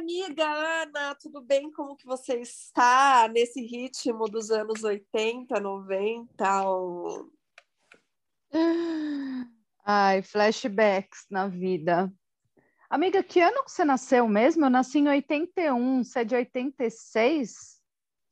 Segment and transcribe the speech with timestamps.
[0.00, 0.46] Amiga
[0.82, 1.70] Ana, tudo bem?
[1.70, 6.68] Como que você está nesse ritmo dos anos 80, 90?
[6.68, 7.30] Ou...
[9.84, 12.12] Ai, flashbacks na vida.
[12.88, 14.64] Amiga, que ano que você nasceu mesmo?
[14.64, 17.80] Eu nasci em 81, você é de 86?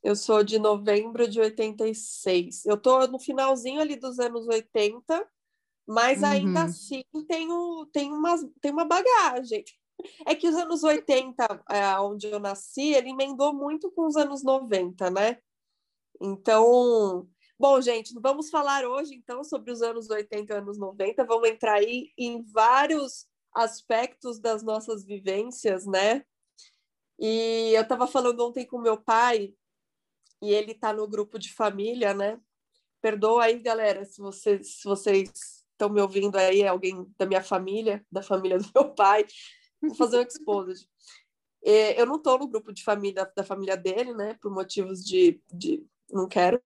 [0.03, 2.65] Eu sou de novembro de 86.
[2.65, 5.29] Eu tô no finalzinho ali dos anos 80,
[5.87, 6.29] mas uhum.
[6.29, 9.65] ainda assim tenho, tenho, uma, tenho uma bagagem.
[10.27, 14.43] É que os anos 80, é, onde eu nasci, ele emendou muito com os anos
[14.43, 15.39] 90, né?
[16.21, 21.25] Então, bom, gente, vamos falar hoje então sobre os anos 80 e anos 90.
[21.25, 26.25] Vamos entrar aí em vários aspectos das nossas vivências, né?
[27.19, 29.53] E eu estava falando ontem com meu pai,
[30.41, 32.41] e ele está no grupo de família, né?
[33.01, 35.31] Perdoa aí, galera, se vocês, se vocês
[35.73, 39.27] estão me ouvindo aí, é alguém da minha família, da família do meu pai,
[39.81, 40.89] vou fazer um exposed.
[41.63, 44.39] Eu não estou no grupo de família da família dele, né?
[44.41, 46.63] Por motivos de, de não quero.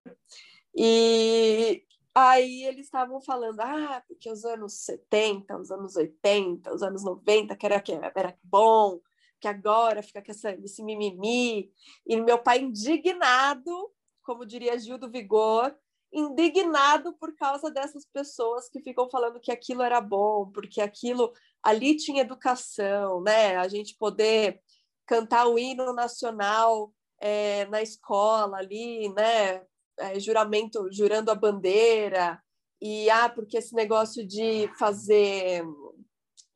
[0.75, 1.83] E
[2.13, 7.55] aí eles estavam falando, ah, porque os anos 70, os anos 80, os anos 90,
[7.55, 8.99] que era, que era bom,
[9.39, 11.71] que agora fica com essa, esse mimimi.
[12.05, 15.75] E meu pai indignado, como diria Gil do Vigor,
[16.13, 21.33] indignado por causa dessas pessoas que ficam falando que aquilo era bom, porque aquilo
[21.63, 23.55] ali tinha educação, né?
[23.57, 24.59] A gente poder
[25.05, 29.63] cantar o hino nacional é, na escola ali, né?
[29.99, 32.41] É, juramento, jurando a bandeira
[32.81, 35.63] e ah, porque esse negócio de fazer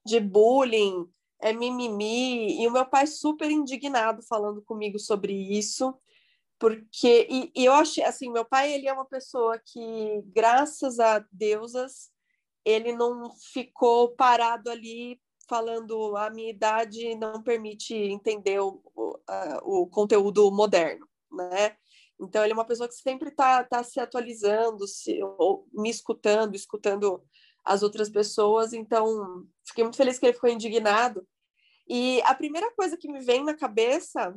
[0.06, 1.08] de bullying
[1.42, 5.96] é mimimi e o meu pai super indignado falando comigo sobre isso
[6.60, 11.24] porque e, e, eu achei assim meu pai ele é uma pessoa que graças a
[11.32, 12.10] deusas
[12.68, 15.20] ele não ficou parado ali
[15.50, 19.20] falando a minha idade não permite entender o, o,
[19.64, 21.78] o conteúdo moderno né
[22.20, 26.56] então ele é uma pessoa que sempre está tá se atualizando se ou me escutando
[26.56, 27.24] escutando
[27.64, 31.26] as outras pessoas então fiquei muito feliz que ele ficou indignado
[31.88, 34.36] e a primeira coisa que me vem na cabeça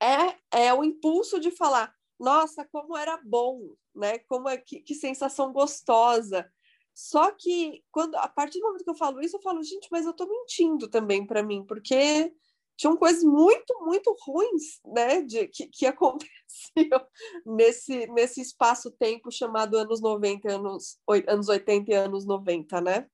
[0.00, 4.18] é, é o impulso de falar, nossa, como era bom, né?
[4.20, 6.50] Como é que, que sensação gostosa.
[6.94, 10.06] Só que quando a partir do momento que eu falo isso, eu falo, gente, mas
[10.06, 12.32] eu tô mentindo também para mim, porque
[12.76, 17.06] tinham coisas muito, muito ruins, né, de, que, que aconteciam
[17.44, 23.08] nesse, nesse espaço-tempo chamado anos 90, anos, anos 80 e anos 90, né?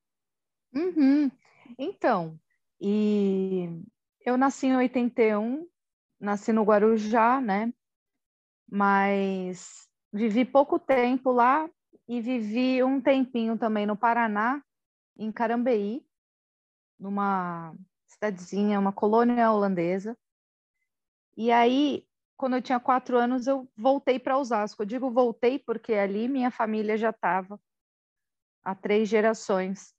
[0.74, 1.30] Uhum.
[1.78, 2.38] Então,
[2.80, 3.68] e
[4.24, 5.66] eu nasci em 81,
[6.18, 7.72] nasci no Guarujá, né?
[8.68, 11.68] Mas vivi pouco tempo lá
[12.10, 14.60] e vivi um tempinho também no Paraná,
[15.16, 16.04] em Carambeí,
[16.98, 17.72] numa
[18.04, 20.18] cidadezinha, uma colônia holandesa.
[21.36, 22.04] E aí,
[22.36, 24.82] quando eu tinha quatro anos, eu voltei para Osasco.
[24.82, 27.60] Eu digo voltei porque ali minha família já estava
[28.64, 29.94] há três gerações.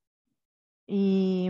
[0.89, 1.47] E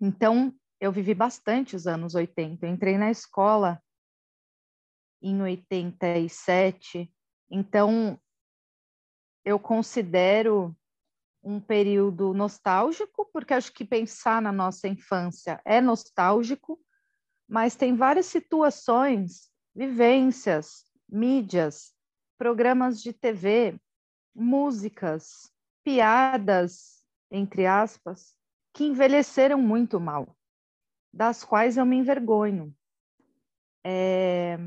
[0.00, 2.64] então eu vivi bastante os anos 80.
[2.64, 3.82] Eu entrei na escola
[5.20, 7.12] em 87,
[7.50, 8.16] então
[9.44, 10.74] eu considero
[11.42, 16.80] um período nostálgico, porque acho que pensar na nossa infância é nostálgico,
[17.46, 21.92] mas tem várias situações, vivências, mídias,
[22.38, 23.78] programas de TV,
[24.34, 25.52] músicas,
[25.84, 28.34] piadas, entre aspas,
[28.72, 30.34] que envelheceram muito mal
[31.12, 32.74] das quais eu me envergonho.
[33.84, 34.58] É...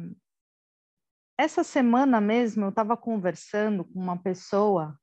[1.40, 5.00] Essa semana mesmo eu estava conversando com uma pessoa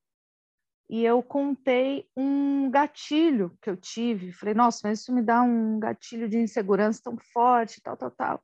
[0.90, 4.32] e eu contei um gatilho que eu tive.
[4.32, 8.42] Falei, nossa, mas isso me dá um gatilho de insegurança tão forte, tal, tal, tal.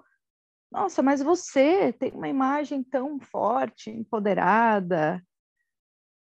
[0.71, 5.21] Nossa, mas você tem uma imagem tão forte, empoderada.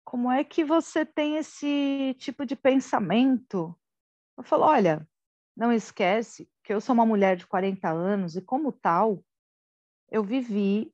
[0.03, 3.73] Como é que você tem esse tipo de pensamento?
[4.37, 5.07] Eu falo, olha,
[5.55, 9.23] não esquece que eu sou uma mulher de 40 anos e, como tal,
[10.11, 10.93] eu vivi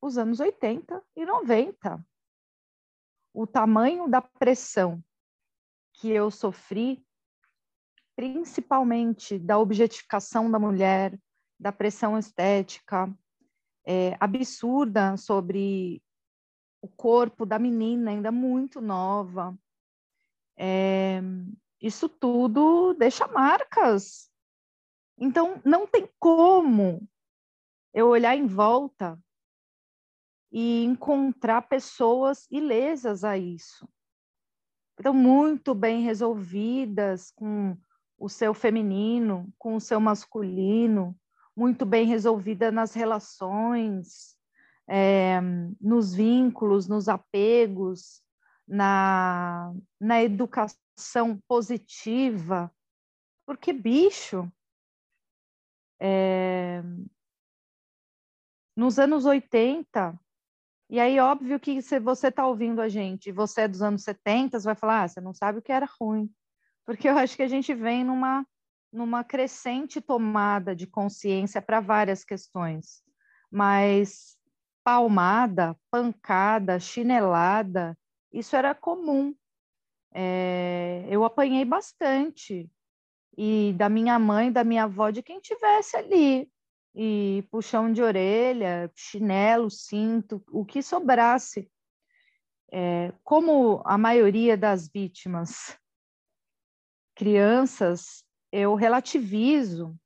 [0.00, 2.04] os anos 80 e 90.
[3.34, 5.02] O tamanho da pressão
[5.94, 7.04] que eu sofri,
[8.16, 11.18] principalmente da objetificação da mulher,
[11.58, 13.12] da pressão estética
[13.84, 16.02] é, absurda sobre
[16.80, 19.58] o corpo da menina, ainda muito nova.
[20.56, 21.20] É,
[21.80, 24.30] isso tudo deixa marcas.
[25.18, 27.08] Então, não tem como
[27.92, 29.18] eu olhar em volta
[30.50, 33.88] e encontrar pessoas ilesas a isso.
[34.98, 37.76] Então, muito bem resolvidas com
[38.18, 41.16] o seu feminino, com o seu masculino,
[41.56, 44.36] muito bem resolvida nas relações,
[44.88, 45.40] é,
[45.80, 48.22] nos vínculos, nos apegos,
[48.66, 52.72] na, na educação positiva,
[53.46, 54.50] porque bicho,
[56.00, 56.82] é,
[58.76, 60.18] nos anos 80,
[60.90, 64.58] e aí óbvio que se você está ouvindo a gente, você é dos anos 70,
[64.58, 66.30] você vai falar, ah, você não sabe o que era ruim,
[66.86, 68.46] porque eu acho que a gente vem numa
[68.90, 73.02] numa crescente tomada de consciência para várias questões,
[73.50, 74.38] mas
[74.82, 77.94] palmada, pancada, chinelada,
[78.32, 79.34] isso era comum.
[80.14, 82.70] É, eu apanhei bastante.
[83.36, 86.50] E da minha mãe, da minha avó, de quem tivesse ali.
[87.00, 91.70] E puxão de orelha, chinelo, cinto, o que sobrasse.
[92.72, 95.78] É, como a maioria das vítimas,
[97.14, 99.96] crianças, eu relativizo,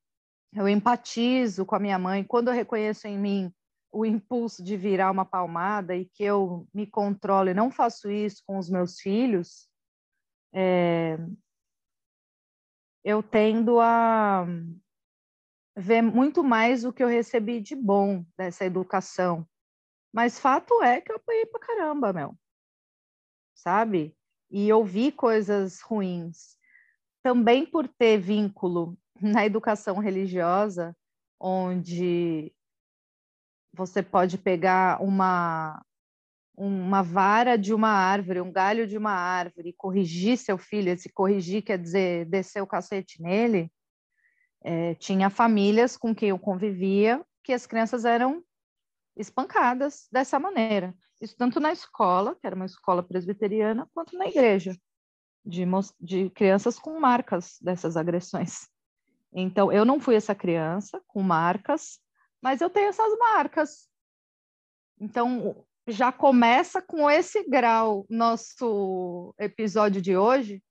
[0.55, 2.23] eu empatizo com a minha mãe.
[2.23, 3.55] Quando eu reconheço em mim
[3.91, 8.43] o impulso de virar uma palmada e que eu me controlo e não faço isso
[8.47, 9.67] com os meus filhos,
[10.53, 11.19] é,
[13.03, 14.47] eu tendo a
[15.77, 19.47] ver muito mais o que eu recebi de bom dessa educação.
[20.13, 22.37] Mas fato é que eu apanhei pra caramba, meu.
[23.55, 24.17] Sabe?
[24.51, 26.59] E ouvi coisas ruins.
[27.23, 30.95] Também por ter vínculo na educação religiosa,
[31.41, 32.53] onde
[33.73, 35.83] você pode pegar uma
[36.55, 41.11] uma vara de uma árvore, um galho de uma árvore, e corrigir seu filho, esse
[41.11, 43.73] corrigir quer dizer descer o cacete nele,
[44.65, 48.43] é, tinha famílias com quem eu convivia que as crianças eram
[49.17, 50.95] espancadas dessa maneira.
[51.21, 54.77] Isso tanto na escola, que era uma escola presbiteriana, quanto na igreja,
[55.45, 55.65] de,
[56.01, 58.69] de crianças com marcas dessas agressões.
[59.33, 62.01] Então, eu não fui essa criança com marcas,
[62.41, 63.89] mas eu tenho essas marcas.
[65.01, 70.63] Então, já começa com esse grau nosso episódio de hoje,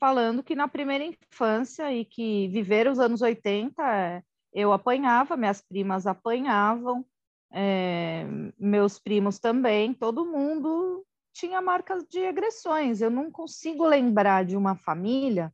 [0.00, 6.06] falando que na primeira infância e que viver os anos 80, eu apanhava, minhas primas
[6.06, 7.04] apanhavam,
[7.52, 8.24] é,
[8.58, 11.04] meus primos também, todo mundo
[11.34, 13.02] tinha marcas de agressões.
[13.02, 15.52] Eu não consigo lembrar de uma família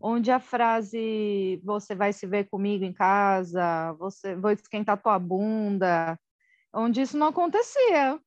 [0.00, 6.18] onde a frase você vai se ver comigo em casa, você vou esquentar tua bunda,
[6.72, 8.18] onde isso não acontecia.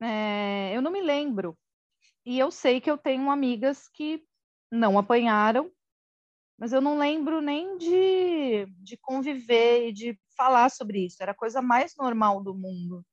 [0.00, 1.56] É, eu não me lembro.
[2.24, 4.22] E eu sei que eu tenho amigas que
[4.72, 5.70] não apanharam,
[6.58, 11.22] mas eu não lembro nem de, de conviver e de falar sobre isso.
[11.22, 13.04] Era a coisa mais normal do mundo.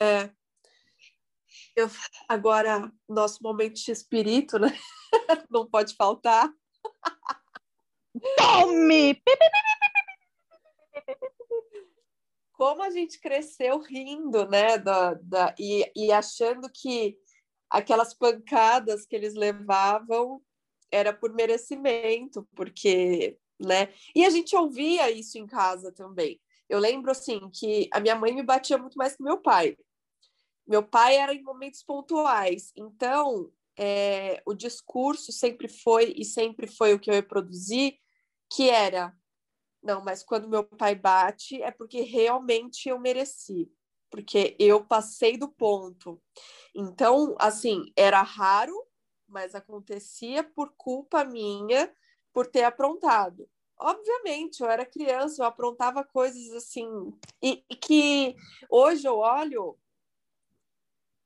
[0.00, 0.30] É,
[1.74, 1.88] eu,
[2.28, 4.68] agora, nosso momento de espírito, né?
[5.50, 6.48] Não pode faltar.
[8.36, 9.20] Tome!
[12.52, 14.78] Como a gente cresceu rindo, né?
[14.78, 17.18] Da, da, e, e achando que
[17.70, 20.42] aquelas pancadas que eles levavam
[20.90, 23.92] era por merecimento, porque, né?
[24.14, 26.40] E a gente ouvia isso em casa também.
[26.68, 29.76] Eu lembro, assim, que a minha mãe me batia muito mais que meu pai.
[30.66, 36.94] Meu pai era em momentos pontuais, então é, o discurso sempre foi e sempre foi
[36.94, 37.98] o que eu reproduzi,
[38.52, 39.12] que era
[39.82, 43.70] não, mas quando meu pai bate é porque realmente eu mereci,
[44.10, 46.20] porque eu passei do ponto.
[46.74, 48.74] Então, assim, era raro,
[49.26, 51.92] mas acontecia por culpa minha
[52.32, 53.48] por ter aprontado.
[53.78, 56.86] Obviamente, eu era criança, eu aprontava coisas assim,
[57.42, 58.36] e, e que
[58.68, 59.78] hoje eu olho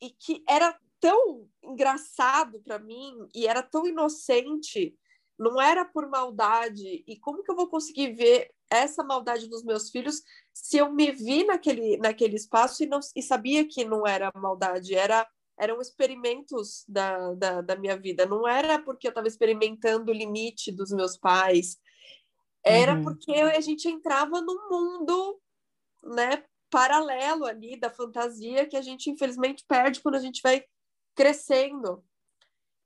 [0.01, 4.97] e que era tão engraçado para mim e era tão inocente,
[5.39, 7.03] não era por maldade.
[7.07, 11.11] E como que eu vou conseguir ver essa maldade dos meus filhos se eu me
[11.11, 15.27] vi naquele, naquele espaço e, não, e sabia que não era maldade, era
[15.57, 20.73] eram experimentos da, da, da minha vida, não era porque eu estava experimentando o limite
[20.73, 21.79] dos meus pais,
[22.65, 23.05] era uhum.
[23.05, 25.41] porque a gente entrava num mundo
[26.03, 30.65] né, paralelo ali da fantasia que a gente infelizmente perde quando a gente vai
[31.15, 32.05] crescendo.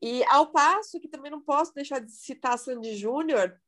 [0.03, 3.59] E ao passo que também não posso deixar de citar Sandy Júnior,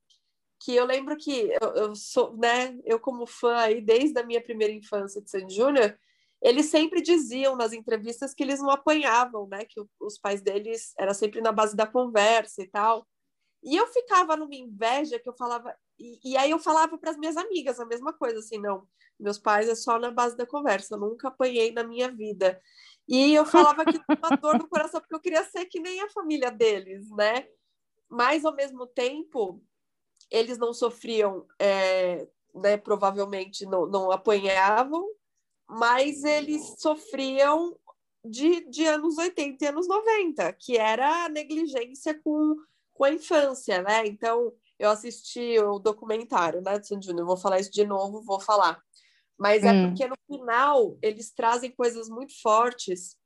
[0.60, 4.42] que eu lembro que eu, eu, sou, né, eu como fã aí desde a minha
[4.42, 5.98] primeira infância de Sandy Júnior,
[6.42, 11.14] eles sempre diziam nas entrevistas que eles não apanhavam, né, que os pais deles era
[11.14, 13.06] sempre na base da conversa e tal.
[13.62, 17.16] E eu ficava numa inveja que eu falava, e, e aí eu falava para as
[17.16, 18.86] minhas amigas a mesma coisa, assim, não,
[19.18, 22.60] meus pais é só na base da conversa, eu nunca apanhei na minha vida.
[23.08, 26.10] E eu falava que uma dor no coração, porque eu queria ser que nem a
[26.10, 27.46] família deles, né?
[28.08, 29.62] Mas, ao mesmo tempo,
[30.30, 35.08] eles não sofriam, é, né, provavelmente não, não apanhavam,
[35.68, 37.76] mas eles sofriam
[38.24, 42.56] de, de anos 80 e anos 90, que era a negligência com,
[42.92, 44.06] com a infância, né?
[44.06, 48.80] Então, eu assisti o documentário, né, Sandy Júnior, vou falar isso de novo, vou falar.
[49.38, 49.84] Mas é hum.
[49.84, 53.16] é porque no final eles trazem coisas muito fortes,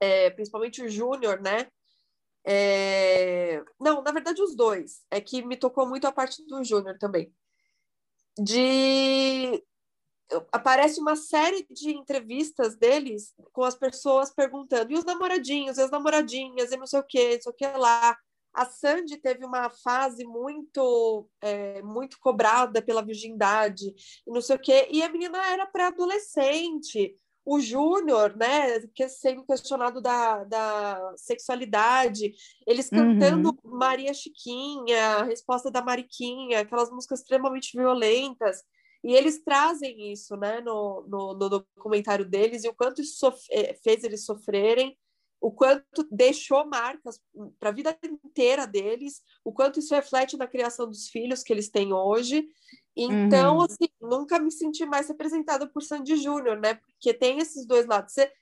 [0.00, 1.68] é, principalmente o Júnior, né?
[2.50, 3.62] É...
[3.78, 5.04] Não, na verdade, os dois.
[5.10, 7.30] É que me tocou muito a parte do Júnior também.
[8.38, 9.62] De.
[10.52, 15.90] Aparece uma série de entrevistas deles com as pessoas perguntando: e os namoradinhos, e as
[15.90, 18.16] namoradinhas, e não sei o que, não sei o que lá.
[18.54, 23.94] A Sandy teve uma fase muito é, muito cobrada pela virgindade,
[24.26, 27.14] e não sei o quê, e a menina era pré-adolescente
[27.50, 32.34] o Júnior, né, que é sendo questionado da, da sexualidade,
[32.66, 33.78] eles cantando uhum.
[33.78, 38.62] Maria Chiquinha, a resposta da Mariquinha, aquelas músicas extremamente violentas,
[39.02, 43.72] e eles trazem isso, né, no, no, no documentário deles, e o quanto isso eh,
[43.82, 44.94] fez eles sofrerem,
[45.40, 47.18] o quanto deixou marcas
[47.58, 51.70] para a vida inteira deles, o quanto isso reflete na criação dos filhos que eles
[51.70, 52.46] têm hoje,
[52.98, 53.62] então, uhum.
[53.62, 56.74] assim, nunca me senti mais representada por Sandy Júnior, né?
[56.74, 58.12] Porque tem esses dois lados.
[58.12, 58.32] Você,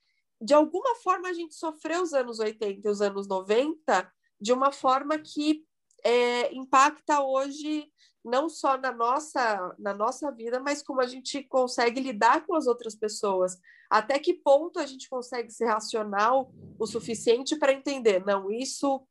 [0.41, 4.11] de alguma forma, a gente sofreu os anos 80 e os anos 90
[4.41, 5.65] de uma forma que
[6.03, 7.91] é, impacta hoje
[8.25, 12.67] não só na nossa, na nossa vida, mas como a gente consegue lidar com as
[12.67, 13.57] outras pessoas.
[13.89, 19.07] Até que ponto a gente consegue ser racional o suficiente para entender, não, isso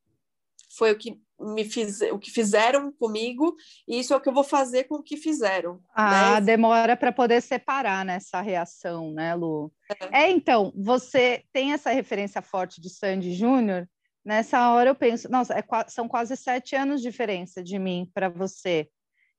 [0.77, 3.55] foi o que me fiz, o que fizeram comigo,
[3.87, 5.81] e isso é o que eu vou fazer com o que fizeram.
[5.93, 6.41] Ah, né?
[6.41, 9.71] demora para poder separar nessa reação, né, Lu?
[10.11, 10.23] É.
[10.23, 10.31] é.
[10.31, 13.87] então, você tem essa referência forte de Sandy Júnior,
[14.23, 18.29] nessa hora eu penso, nossa, é, são quase sete anos de diferença de mim para
[18.29, 18.87] você.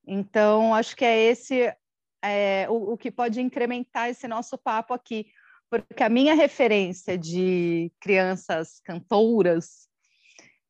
[0.07, 1.75] Então, acho que é esse
[2.23, 5.27] é, o, o que pode incrementar esse nosso papo aqui,
[5.69, 9.86] porque a minha referência de crianças cantoras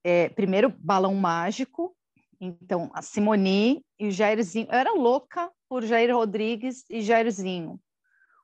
[0.08, 1.92] é, primeiro, Balão Mágico,
[2.40, 4.68] então a Simoni e o Jairzinho.
[4.70, 7.80] Eu era louca por Jair Rodrigues e Jairzinho.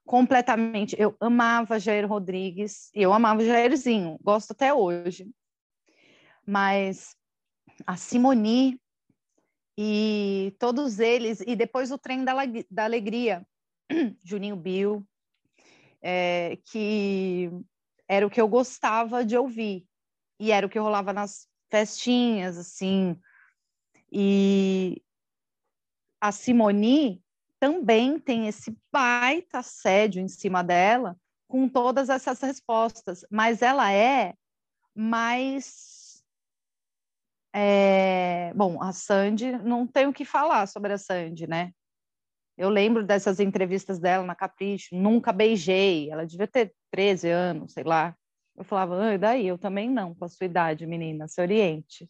[0.05, 0.97] Completamente.
[0.99, 4.19] Eu amava Jair Rodrigues e eu amava Jairzinho.
[4.21, 5.31] Gosto até hoje.
[6.45, 7.15] Mas
[7.87, 8.81] a Simoni
[9.79, 12.33] e todos eles, e depois o Trem da,
[12.69, 13.47] da Alegria,
[14.25, 15.07] Juninho Bill,
[16.03, 17.53] é, que
[18.09, 19.87] era o que eu gostava de ouvir.
[20.41, 23.19] E era o que rolava nas festinhas, assim.
[24.13, 25.03] E
[26.21, 27.25] a Simoni
[27.59, 31.17] também tem esse baita assédio em cima dela,
[31.49, 34.35] com todas essas respostas, mas ela é
[34.95, 36.23] mais.
[37.55, 38.53] É...
[38.55, 41.73] Bom, a Sandy, não tenho o que falar sobre a Sandy, né?
[42.59, 47.85] Eu lembro dessas entrevistas dela na Capricho, nunca beijei, ela devia ter 13 anos, sei
[47.85, 48.15] lá.
[48.57, 49.47] Eu falava, ah, daí?
[49.47, 52.09] Eu também não, com a sua idade, menina, se oriente.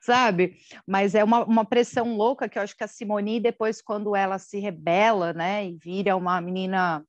[0.00, 0.56] Sabe?
[0.86, 4.38] Mas é uma, uma pressão louca que eu acho que a Simone, depois, quando ela
[4.38, 7.04] se rebela, né, e vira uma menina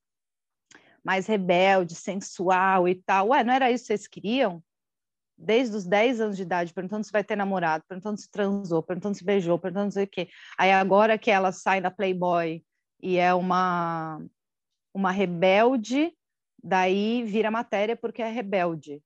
[1.04, 3.28] mais rebelde, sensual e tal.
[3.28, 4.62] Ué, não era isso que vocês queriam?
[5.36, 9.16] Desde os 10 anos de idade, perguntando se vai ter namorado, perguntando se transou, perguntando
[9.16, 10.28] se beijou, perguntando se o quê.
[10.56, 12.64] Aí agora que ela sai da Playboy
[13.02, 14.24] e é uma,
[14.94, 16.12] uma rebelde
[16.64, 19.02] daí vira matéria porque é rebelde.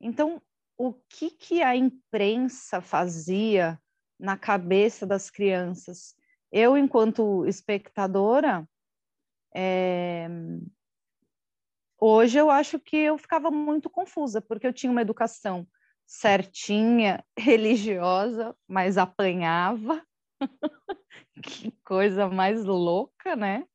[0.00, 0.40] Então,
[0.78, 3.78] o que, que a imprensa fazia
[4.18, 6.14] na cabeça das crianças?
[6.50, 8.66] Eu, enquanto espectadora,
[9.54, 10.28] é...
[12.00, 15.68] hoje eu acho que eu ficava muito confusa, porque eu tinha uma educação
[16.06, 20.02] certinha, religiosa, mas apanhava.
[21.42, 23.66] que coisa mais louca, né?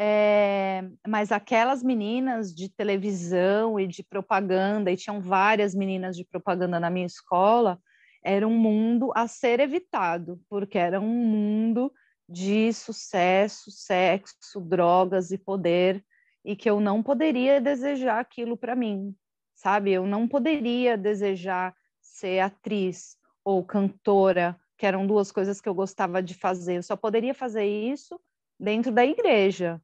[0.00, 6.78] É, mas aquelas meninas de televisão e de propaganda, e tinham várias meninas de propaganda
[6.78, 7.80] na minha escola,
[8.22, 11.92] era um mundo a ser evitado, porque era um mundo
[12.28, 16.04] de sucesso, sexo, drogas e poder,
[16.44, 19.12] e que eu não poderia desejar aquilo para mim,
[19.56, 19.90] sabe?
[19.90, 26.22] Eu não poderia desejar ser atriz ou cantora, que eram duas coisas que eu gostava
[26.22, 26.76] de fazer.
[26.76, 28.20] Eu só poderia fazer isso
[28.60, 29.82] dentro da igreja,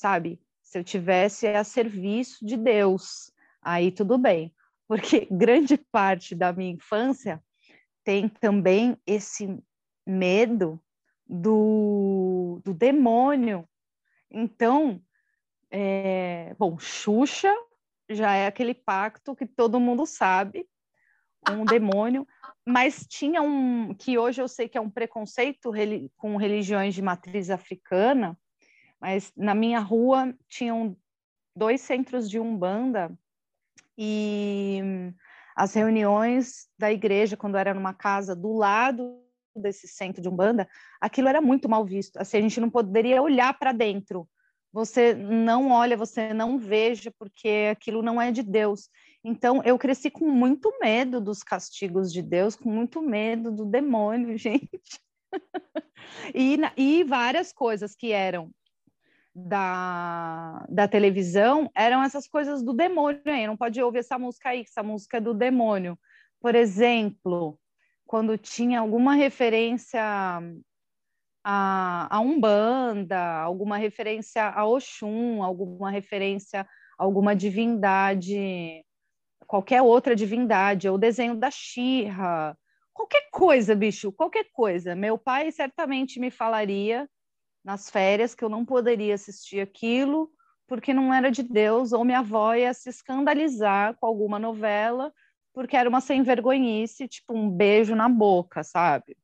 [0.00, 0.40] sabe?
[0.62, 3.30] Se eu tivesse a serviço de Deus,
[3.60, 4.54] aí tudo bem.
[4.88, 7.42] Porque grande parte da minha infância
[8.02, 9.62] tem também esse
[10.06, 10.82] medo
[11.28, 13.68] do, do demônio.
[14.30, 15.00] Então,
[15.70, 17.54] é, bom, Xuxa
[18.08, 20.66] já é aquele pacto que todo mundo sabe
[21.48, 22.26] o demônio,
[22.66, 25.70] mas tinha um que hoje eu sei que é um preconceito
[26.16, 28.36] com religiões de matriz africana,
[29.00, 30.96] mas na minha rua tinham
[31.56, 33.16] dois centros de umbanda
[33.96, 34.80] e
[35.56, 39.22] as reuniões da igreja quando era numa casa do lado
[39.54, 40.68] desse centro de umbanda,
[41.00, 42.16] aquilo era muito mal visto.
[42.18, 44.28] Assim, a gente não poderia olhar para dentro
[44.72, 48.88] você não olha, você não veja, porque aquilo não é de Deus.
[49.24, 54.36] Então, eu cresci com muito medo dos castigos de Deus, com muito medo do demônio,
[54.38, 55.00] gente.
[56.34, 58.50] e, e várias coisas que eram
[59.46, 63.46] da, da televisão eram essas coisas do demônio aí.
[63.46, 65.98] Não pode ouvir essa música aí, essa música é do demônio.
[66.40, 67.58] Por exemplo,
[68.06, 70.02] quando tinha alguma referência
[71.44, 76.66] a, a Umbanda, alguma referência a Oxum, alguma referência a
[77.04, 78.84] alguma divindade,
[79.46, 82.56] qualquer outra divindade, ou desenho da Xirra,
[82.92, 84.94] qualquer coisa, bicho, qualquer coisa.
[84.94, 87.08] Meu pai certamente me falaria
[87.64, 90.32] nas férias que eu não poderia assistir aquilo
[90.66, 95.12] porque não era de Deus, ou minha avó ia se escandalizar com alguma novela
[95.52, 99.16] porque era uma sem vergonhice, tipo um beijo na boca, sabe?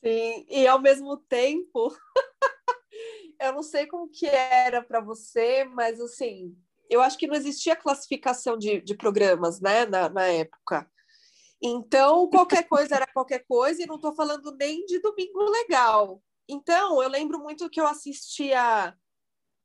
[0.00, 1.94] Sim, e ao mesmo tempo,
[3.40, 6.56] eu não sei como que era para você, mas assim,
[6.88, 10.90] eu acho que não existia classificação de, de programas, né, na, na época.
[11.60, 16.22] Então, qualquer coisa era qualquer coisa, e não estou falando nem de Domingo Legal.
[16.48, 18.96] Então, eu lembro muito que eu assistia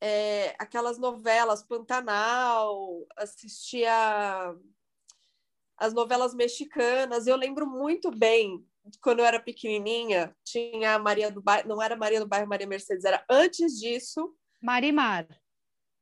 [0.01, 4.55] é, aquelas novelas Pantanal, assistia
[5.77, 7.27] as novelas mexicanas.
[7.27, 8.65] Eu lembro muito bem
[9.01, 12.65] quando eu era pequenininha, tinha a Maria do Bairro, não era Maria do Bairro, Maria
[12.65, 14.35] Mercedes, era antes disso.
[14.59, 15.27] Marimar.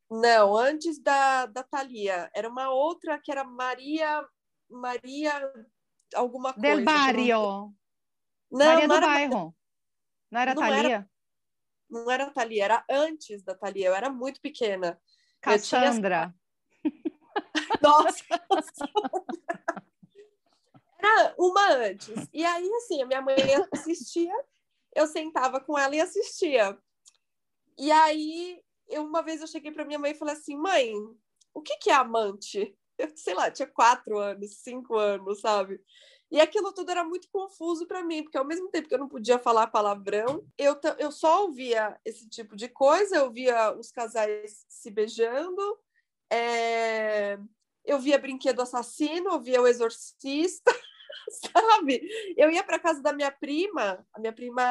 [0.10, 2.32] Não, antes da, da Thalia.
[2.34, 4.26] Era uma outra que era Maria.
[4.70, 5.52] Maria.
[6.16, 6.76] alguma coisa.
[6.76, 7.74] Del Barrio.
[8.52, 9.56] Não, Maria não do Bairro.
[10.32, 10.96] Não era não Thalia?
[10.96, 11.10] Era,
[11.90, 13.88] não era Thalia, era antes da Thalia.
[13.88, 15.00] Eu era muito pequena.
[15.42, 16.34] Cassandra.
[16.82, 16.94] Tinha...
[17.82, 18.24] Nossa!
[20.98, 22.28] Era uma antes.
[22.34, 23.36] E aí, assim, a minha mãe
[23.72, 24.34] assistia,
[24.94, 26.78] eu sentava com ela e assistia.
[27.78, 30.94] E aí, eu, uma vez eu cheguei para minha mãe e falei assim: mãe,
[31.54, 32.76] o que, que é amante?
[32.98, 35.80] Eu, sei lá, tinha quatro anos, cinco anos, sabe?
[36.32, 39.10] E aquilo tudo era muito confuso para mim, porque ao mesmo tempo que eu não
[39.10, 44.64] podia falar palavrão, eu, eu só ouvia esse tipo de coisa, eu via os casais
[44.70, 45.80] se beijando,
[46.30, 47.40] é...
[47.84, 50.72] eu via Brinquedo Assassino, eu via O Exorcista,
[51.52, 52.08] sabe?
[52.38, 54.62] Eu ia para casa da minha prima, a minha prima,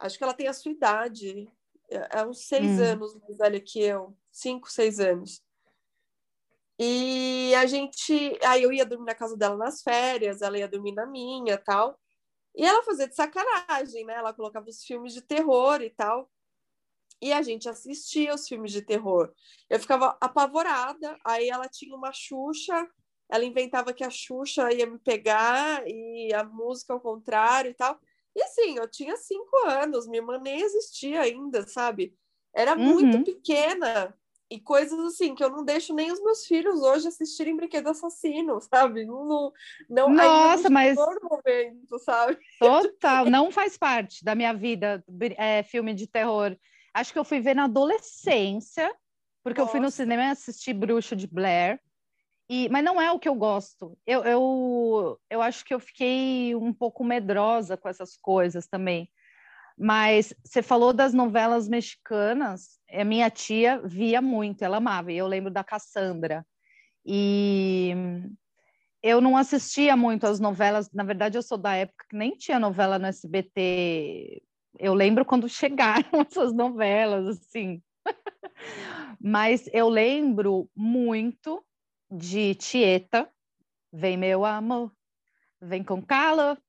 [0.00, 1.46] acho que ela tem a sua idade,
[1.90, 2.84] é, é uns seis hum.
[2.84, 5.42] anos mais velha que eu, cinco, seis anos.
[6.78, 10.92] E a gente, aí eu ia dormir na casa dela nas férias, ela ia dormir
[10.92, 11.98] na minha, tal.
[12.54, 14.14] E ela fazia de sacanagem, né?
[14.14, 16.30] Ela colocava os filmes de terror e tal.
[17.20, 19.32] E a gente assistia os filmes de terror.
[19.68, 21.18] Eu ficava apavorada.
[21.24, 22.88] Aí ela tinha uma Xuxa
[23.30, 27.98] ela inventava que a Xuxa ia me pegar e a música ao contrário e tal.
[28.36, 32.14] E assim, eu tinha cinco anos, minha irmã nem existia ainda, sabe?
[32.54, 32.84] Era uhum.
[32.84, 34.16] muito pequena.
[34.50, 38.60] E coisas assim, que eu não deixo nem os meus filhos hoje assistirem Brinquedo Assassino,
[38.72, 39.06] sabe?
[39.06, 39.52] Não,
[39.88, 40.96] não, Nossa, mas.
[40.96, 42.38] Momento, sabe?
[42.60, 45.02] Total, não faz parte da minha vida
[45.36, 46.56] é, filme de terror.
[46.92, 48.94] Acho que eu fui ver na adolescência,
[49.42, 49.70] porque Nossa.
[49.70, 51.80] eu fui no cinema assistir Bruxo de Blair.
[52.48, 53.96] E, mas não é o que eu gosto.
[54.06, 59.10] Eu, eu, eu acho que eu fiquei um pouco medrosa com essas coisas também.
[59.76, 65.26] Mas você falou das novelas mexicanas, a minha tia via muito, ela amava, e eu
[65.26, 66.46] lembro da Cassandra.
[67.04, 67.92] E
[69.02, 72.58] eu não assistia muito as novelas, na verdade, eu sou da época que nem tinha
[72.58, 74.42] novela no SBT.
[74.78, 77.82] Eu lembro quando chegaram essas novelas, assim.
[79.20, 81.64] Mas eu lembro muito
[82.10, 83.28] de Tieta,
[83.96, 84.90] Vem meu amor,
[85.62, 86.60] vem com calor,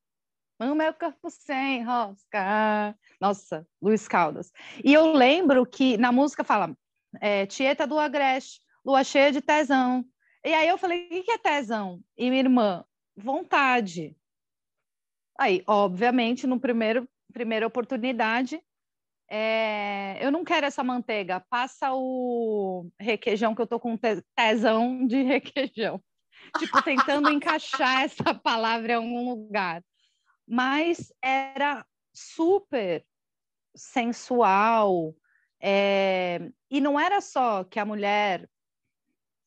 [0.58, 2.96] no meu corpo sem rosca.
[3.20, 4.52] Nossa, Luiz Caldas.
[4.84, 6.76] E eu lembro que na música fala
[7.20, 10.04] é, Tieta do Agreste, lua cheia de tesão,
[10.44, 12.00] E aí eu falei, o que é tesão?
[12.16, 12.84] E minha irmã,
[13.16, 14.16] vontade.
[15.38, 18.62] Aí, obviamente, no primeiro primeira oportunidade,
[19.28, 23.98] é, eu não quero essa manteiga, passa o requeijão que eu tô com
[24.34, 26.00] tesão de requeijão.
[26.58, 29.82] Tipo, tentando encaixar essa palavra em algum lugar.
[30.46, 33.04] Mas era super
[33.74, 35.14] sensual.
[35.60, 38.48] É, e não era só que a mulher,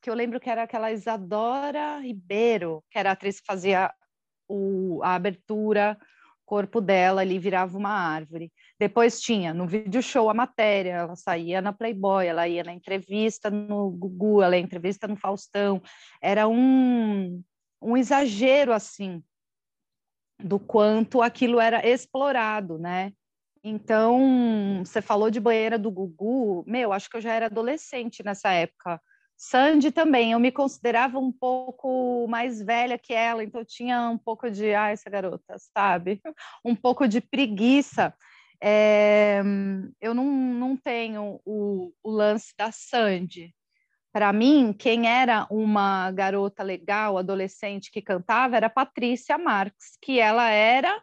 [0.01, 3.93] que eu lembro que era aquela Isadora Ribeiro, que era a atriz que fazia
[4.47, 5.97] o, a abertura,
[6.49, 8.51] corpo dela ali virava uma árvore.
[8.79, 13.51] Depois tinha no vídeo show a matéria, ela saía na Playboy, ela ia na entrevista
[13.51, 15.79] no Gugu, ela ia entrevista no Faustão.
[16.19, 17.43] Era um,
[17.79, 19.23] um exagero assim
[20.39, 23.13] do quanto aquilo era explorado, né?
[23.63, 28.51] Então, você falou de banheira do Gugu, meu, acho que eu já era adolescente nessa
[28.51, 29.01] época.
[29.37, 34.49] Sandy também, eu me considerava um pouco mais velha que ela, então tinha um pouco
[34.49, 36.21] de, ah, essa garota, sabe?
[36.63, 38.13] Um pouco de preguiça.
[38.61, 39.41] É,
[40.01, 43.53] eu não, não tenho o, o lance da Sandy.
[44.19, 50.49] Para mim, quem era uma garota legal, adolescente que cantava, era Patrícia Marques, que ela
[50.49, 51.01] era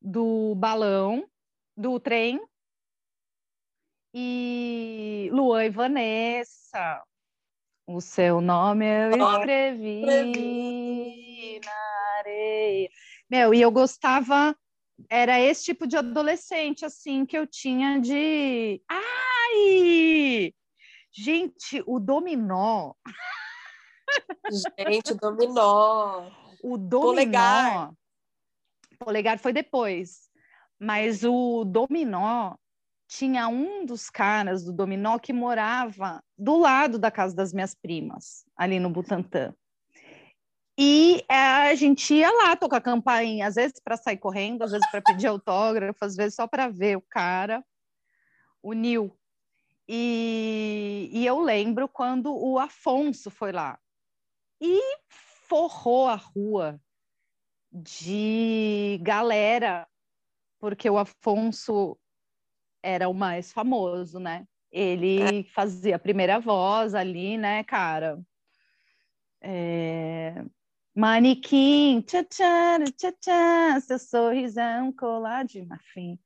[0.00, 1.24] do balão,
[1.76, 2.40] do trem,
[4.12, 7.00] e Luan e Vanessa,
[7.86, 10.40] o seu nome eu escrevi
[11.64, 12.90] na areia.
[13.30, 14.52] Meu, e eu gostava,
[15.08, 18.82] era esse tipo de adolescente, assim, que eu tinha de.
[18.88, 20.52] Ai!
[21.12, 22.94] Gente, o dominó.
[24.78, 26.30] Gente, dominó.
[26.62, 27.00] O dominó.
[27.00, 27.92] Polegar.
[28.98, 30.30] Polegar foi depois.
[30.80, 32.54] Mas o dominó
[33.06, 38.44] tinha um dos caras do dominó que morava do lado da casa das minhas primas,
[38.56, 39.54] ali no Butantã.
[40.78, 44.90] E é, a gente ia lá tocar campainha, às vezes para sair correndo, às vezes
[44.90, 47.62] para pedir autógrafo, às vezes só para ver o cara,
[48.62, 49.14] o Nil.
[49.94, 53.78] E, e eu lembro quando o Afonso foi lá
[54.58, 54.80] e
[55.46, 56.80] forrou a rua
[57.70, 59.86] de galera,
[60.58, 61.98] porque o Afonso
[62.82, 64.46] era o mais famoso, né?
[64.70, 65.44] Ele é.
[65.52, 68.18] fazia a primeira voz ali, né, cara?
[69.42, 70.42] É...
[70.94, 76.18] Manequim, tchan, tchan, tchan, seu sorrisão colar de marfim.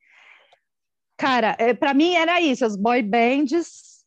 [1.16, 4.05] Cara, é, para mim era isso, as boy bands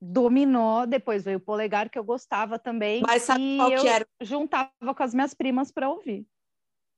[0.00, 3.02] dominou, depois veio o polegar que eu gostava também.
[3.06, 4.06] Mas sabe e qual eu que era?
[4.20, 6.26] juntava com as minhas primas para ouvir.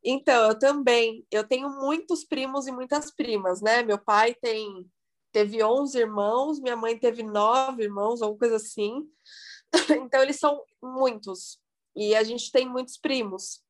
[0.05, 1.27] Então, eu também.
[1.31, 3.83] Eu tenho muitos primos e muitas primas, né?
[3.83, 4.89] Meu pai tem
[5.33, 9.09] teve 11 irmãos, minha mãe teve nove irmãos, alguma coisa assim.
[10.05, 11.61] Então, eles são muitos.
[11.95, 13.63] E a gente tem muitos primos.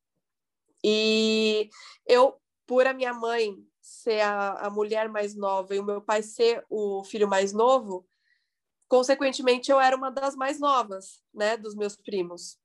[0.83, 1.69] E
[2.07, 3.55] eu, por a minha mãe
[3.91, 8.07] ser a, a mulher mais nova e o meu pai ser o filho mais novo,
[8.89, 12.57] consequentemente, eu era uma das mais novas, né, dos meus primos.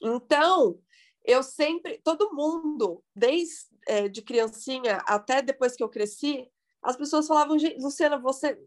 [0.00, 0.80] Então,
[1.22, 6.50] eu sempre, todo mundo, desde é, de criancinha até depois que eu cresci,
[6.82, 8.58] as pessoas falavam, Luciana, você,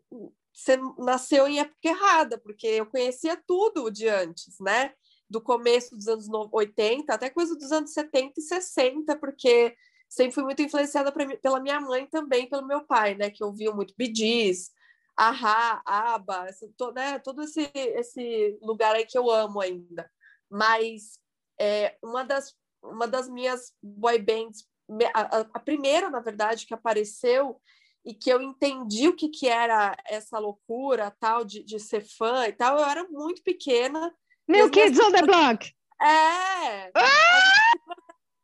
[0.54, 4.94] você nasceu em época errada, porque eu conhecia tudo de antes, né?
[5.28, 9.76] Do começo dos anos 80 até coisa dos anos 70 e 60, porque
[10.12, 11.10] sempre fui muito influenciada
[11.42, 13.30] pela minha mãe também, pelo meu pai, né?
[13.30, 14.70] Que ouvia muito bidis,
[15.16, 16.48] Ahá, Aba,
[16.78, 17.18] todo, né?
[17.20, 20.10] todo esse, esse lugar aí que eu amo ainda.
[20.50, 21.18] Mas
[21.58, 24.68] é, uma, das, uma das minhas boy bands,
[25.14, 27.62] a, a, primeira, na verdade, que apareceu
[28.04, 32.48] e que eu entendi o que, que era essa loucura tal de, de ser fã
[32.48, 34.14] e tal, eu era muito pequena.
[34.46, 35.72] New Kids on the Block!
[36.02, 36.92] É!
[36.96, 37.72] Ah!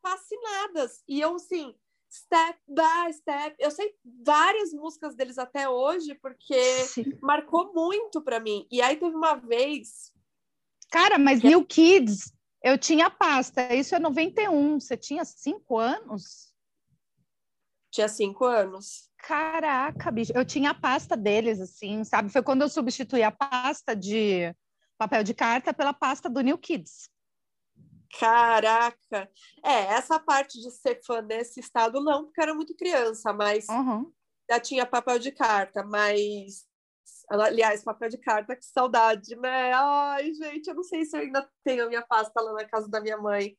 [0.10, 1.04] Fascinadas.
[1.08, 1.76] E eu, assim,
[2.12, 3.56] step by step.
[3.60, 3.94] Eu sei
[4.24, 7.18] várias músicas deles até hoje, porque Sim.
[7.22, 8.68] marcou muito para mim.
[8.72, 10.14] E aí teve uma vez.
[10.92, 11.48] Cara, mas que...
[11.48, 14.80] New Kids eu tinha pasta, isso é 91.
[14.80, 16.54] Você tinha cinco anos?
[17.92, 19.10] Tinha cinco anos.
[19.18, 20.32] Caraca, bicho.
[20.36, 22.30] Eu tinha a pasta deles, assim, sabe?
[22.30, 24.54] Foi quando eu substituí a pasta de
[24.98, 27.10] papel de carta pela pasta do New Kids.
[28.20, 29.30] Caraca!
[29.64, 34.12] É, essa parte de ser fã desse estado, não, porque era muito criança, mas uhum.
[34.50, 36.66] já tinha papel de carta, mas
[37.30, 39.74] Aliás, papel de carta, que saudade, né?
[39.74, 42.90] Ai, gente, eu não sei se eu ainda tenho a minha pasta lá na casa
[42.90, 43.58] da minha mãe.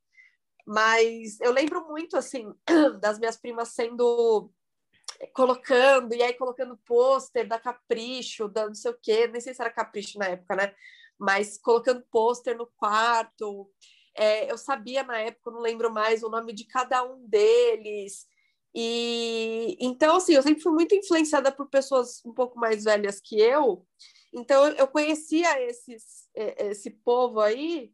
[0.67, 2.51] Mas eu lembro muito, assim,
[3.01, 4.51] das minhas primas sendo
[5.35, 9.61] colocando, e aí colocando pôster da Capricho, da não sei o quê, nem sei se
[9.61, 10.75] era Capricho na época, né?
[11.19, 13.69] mas colocando pôster no quarto.
[14.19, 18.27] É, eu sabia na época, não lembro mais o nome de cada um deles.
[18.75, 23.41] E então, assim, eu sempre fui muito influenciada por pessoas um pouco mais velhas que
[23.41, 23.87] eu.
[24.33, 27.93] Então, eu conhecia esses, esse povo aí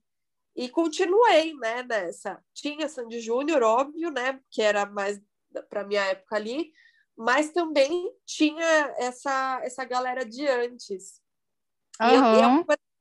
[0.56, 2.42] e continuei, né, nessa.
[2.54, 5.20] Tinha Sandy Júnior, óbvio, né, que era mais
[5.68, 6.72] para minha época ali,
[7.16, 11.20] mas também tinha essa, essa galera de antes.
[12.00, 12.08] Uhum.
[12.08, 12.42] E, eu, e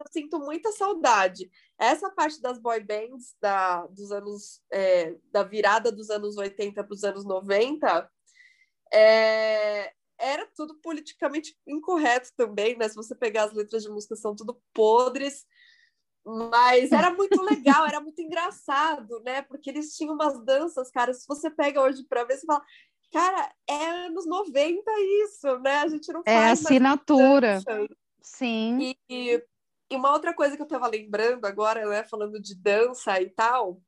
[0.04, 1.50] eu sinto muita saudade.
[1.80, 6.94] Essa parte das boy bands da, dos anos é, da virada dos anos 80 para
[6.94, 8.10] os anos 90
[8.94, 12.88] é, era tudo politicamente incorreto também, né?
[12.88, 15.46] Se você pegar as letras de música, são tudo podres.
[16.26, 19.42] Mas era muito legal, era muito engraçado, né?
[19.42, 21.14] Porque eles tinham umas danças, cara.
[21.14, 22.64] Se você pega hoje para ver, você fala,
[23.12, 24.92] cara, é anos 90
[25.26, 25.80] isso, né?
[25.80, 26.48] A gente não é faz.
[26.48, 27.62] É assinatura.
[28.22, 28.96] Sim.
[29.10, 29.44] E,
[29.94, 33.80] e uma outra coisa que eu estava lembrando agora, né, falando de dança e tal,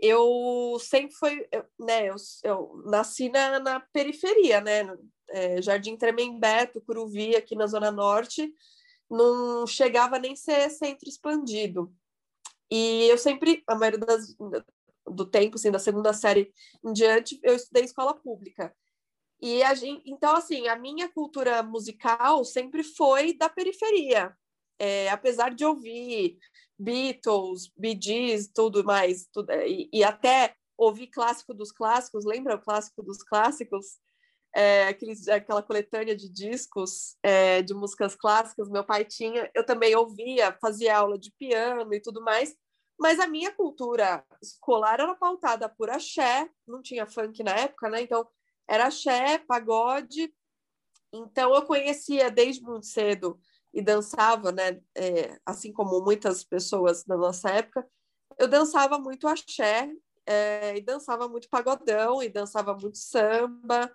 [0.00, 1.46] eu sempre foi,
[1.78, 4.82] né, eu, eu nasci na, na, periferia, né,
[5.28, 8.50] é, Jardim Tremembé, Tucuruvi, aqui na Zona Norte,
[9.10, 11.94] não chegava nem ser centro expandido.
[12.70, 14.34] E eu sempre, a maioria das,
[15.06, 16.50] do tempo, assim, da segunda série
[16.82, 18.74] em diante, eu estudei escola pública.
[19.40, 24.34] E a gente, então, assim, a minha cultura musical sempre foi da periferia
[24.78, 26.38] é, apesar de ouvir
[26.78, 32.56] Beatles, Bee Gees, tudo mais, tudo, é, e, e, até ouvir clássico dos clássicos, lembra
[32.56, 33.98] o clássico dos clássicos?
[34.56, 39.96] É, aqueles, aquela coletânea de discos é, de músicas clássicas, meu pai tinha, eu também
[39.96, 42.54] ouvia, fazia aula de piano e tudo mais,
[42.98, 48.02] mas a minha cultura escolar era pautada por axé, não tinha funk na época, né?
[48.02, 48.26] Então
[48.68, 50.32] era axé, pagode.
[51.12, 53.40] Então eu conhecia desde muito cedo
[53.74, 54.80] e dançava, né?
[54.94, 57.86] É, assim como muitas pessoas da nossa época,
[58.38, 59.90] eu dançava muito axé
[60.24, 63.90] é, e dançava muito pagodão e dançava muito samba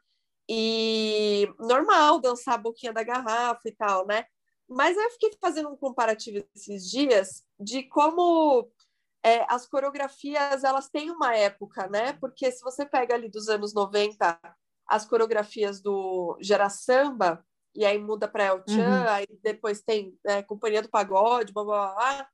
[0.50, 4.26] e normal dançar a boquinha da garrafa e tal, né?
[4.68, 8.70] Mas eu fiquei fazendo um comparativo esses dias de como
[9.24, 12.14] é, as coreografias elas têm uma época, né?
[12.14, 14.40] Porque se você pega ali dos anos 90
[14.88, 19.10] as coreografias do Gera Samba, e aí muda para El Chan, uhum.
[19.10, 22.30] aí depois tem né, Companhia do Pagode, blá, blá, blá,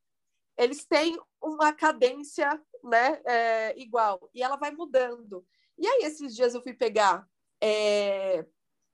[0.56, 5.46] eles têm uma cadência né, é, igual, e ela vai mudando.
[5.78, 7.26] E aí, esses dias eu fui pegar
[7.62, 8.46] é,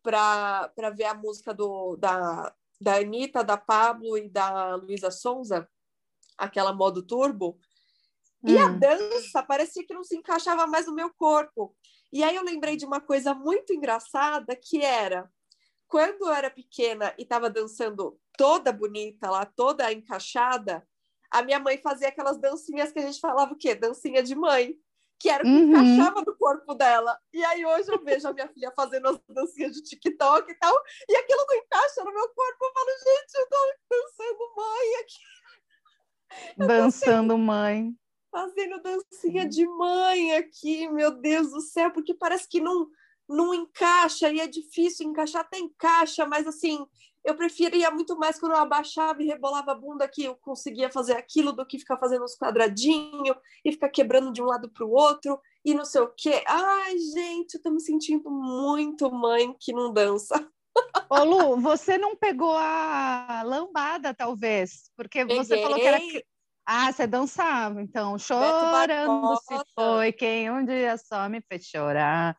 [0.03, 5.69] para ver a música do, da, da Anitta, da Pablo e da Luísa Sonza,
[6.37, 7.59] aquela modo turbo,
[8.45, 8.79] e a hum.
[8.79, 11.77] dança parecia que não se encaixava mais no meu corpo.
[12.13, 15.31] E aí eu lembrei de uma coisa muito engraçada que era
[15.93, 20.89] quando eu era pequena e estava dançando toda bonita lá, toda encaixada,
[21.31, 23.75] a minha mãe fazia aquelas dancinhas que a gente falava o quê?
[23.75, 24.75] Dancinha de mãe,
[25.19, 25.69] que era que uhum.
[25.69, 27.19] encaixava no corpo dela.
[27.31, 30.75] E aí hoje eu vejo a minha filha fazendo as dancinhas de TikTok e tal,
[31.07, 32.65] e aquilo não encaixa no meu corpo.
[32.65, 33.57] Eu falo, gente, eu tô
[33.91, 35.23] dançando mãe aqui.
[36.59, 37.95] Eu dançando mãe.
[38.31, 42.89] Fazendo dancinha de mãe aqui, meu Deus do céu, porque parece que não
[43.29, 46.85] não encaixa e é difícil encaixar, até encaixa, mas assim,
[47.25, 51.15] eu preferia muito mais quando eu abaixava e rebolava a bunda que eu conseguia fazer
[51.15, 54.91] aquilo do que ficar fazendo uns quadradinhos e ficar quebrando de um lado para o
[54.91, 56.43] outro e não sei o quê.
[56.47, 60.35] Ai, gente, eu tô me sentindo muito mãe que não dança.
[61.09, 65.37] Ô Lu, você não pegou a lambada, talvez, porque Peguei.
[65.37, 66.01] você falou que era.
[66.65, 72.37] Ah, você dançava, então, chorando se foi quem um dia só me fez chorar.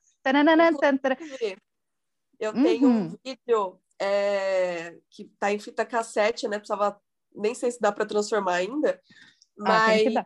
[2.39, 3.05] Eu tenho uhum.
[3.05, 6.57] um vídeo é, que tá em fita cassete, né?
[6.57, 6.99] Precisava,
[7.33, 9.01] nem sei se dá para transformar ainda,
[9.57, 10.25] mas ah,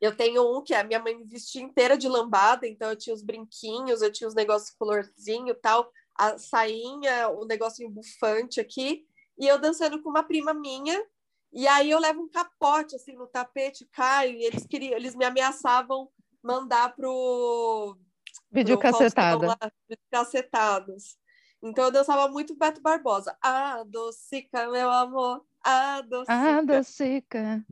[0.00, 3.14] eu tenho um que a minha mãe me vestia inteira de lambada, então eu tinha
[3.14, 9.04] os brinquinhos, eu tinha os negócios colorzinho tal, a sainha, o negocinho bufante aqui,
[9.38, 11.04] e eu dançando com uma prima minha,
[11.52, 15.24] e aí eu levo um capote assim no tapete, caio, e eles queriam, eles me
[15.24, 16.08] ameaçavam
[16.42, 17.98] mandar pro
[18.50, 19.56] Videocassetada.
[19.88, 21.16] Videocacetados.
[21.62, 23.36] Então eu dançava muito Beto Barbosa.
[23.42, 25.44] Adocica, meu amor.
[25.62, 26.58] Adocica.
[26.58, 27.66] Adocica.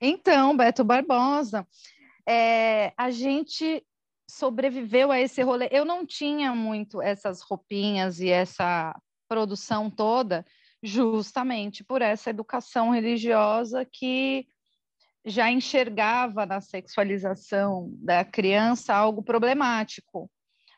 [0.00, 1.66] Então, Beto Barbosa,
[2.28, 3.84] é, a gente
[4.28, 5.68] sobreviveu a esse rolê.
[5.70, 8.94] Eu não tinha muito essas roupinhas e essa
[9.28, 10.44] produção toda,
[10.82, 14.46] justamente por essa educação religiosa que
[15.24, 20.30] já enxergava na sexualização da criança algo problemático,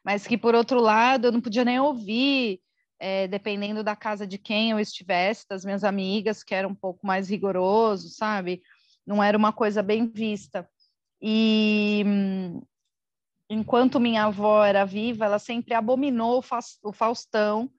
[0.05, 2.61] mas que, por outro lado, eu não podia nem ouvir,
[2.99, 7.07] é, dependendo da casa de quem eu estivesse, das minhas amigas, que era um pouco
[7.07, 8.63] mais rigoroso, sabe?
[9.07, 10.69] Não era uma coisa bem vista.
[11.21, 12.05] E
[13.49, 16.45] enquanto minha avó era viva, ela sempre abominou
[16.83, 17.71] o Faustão.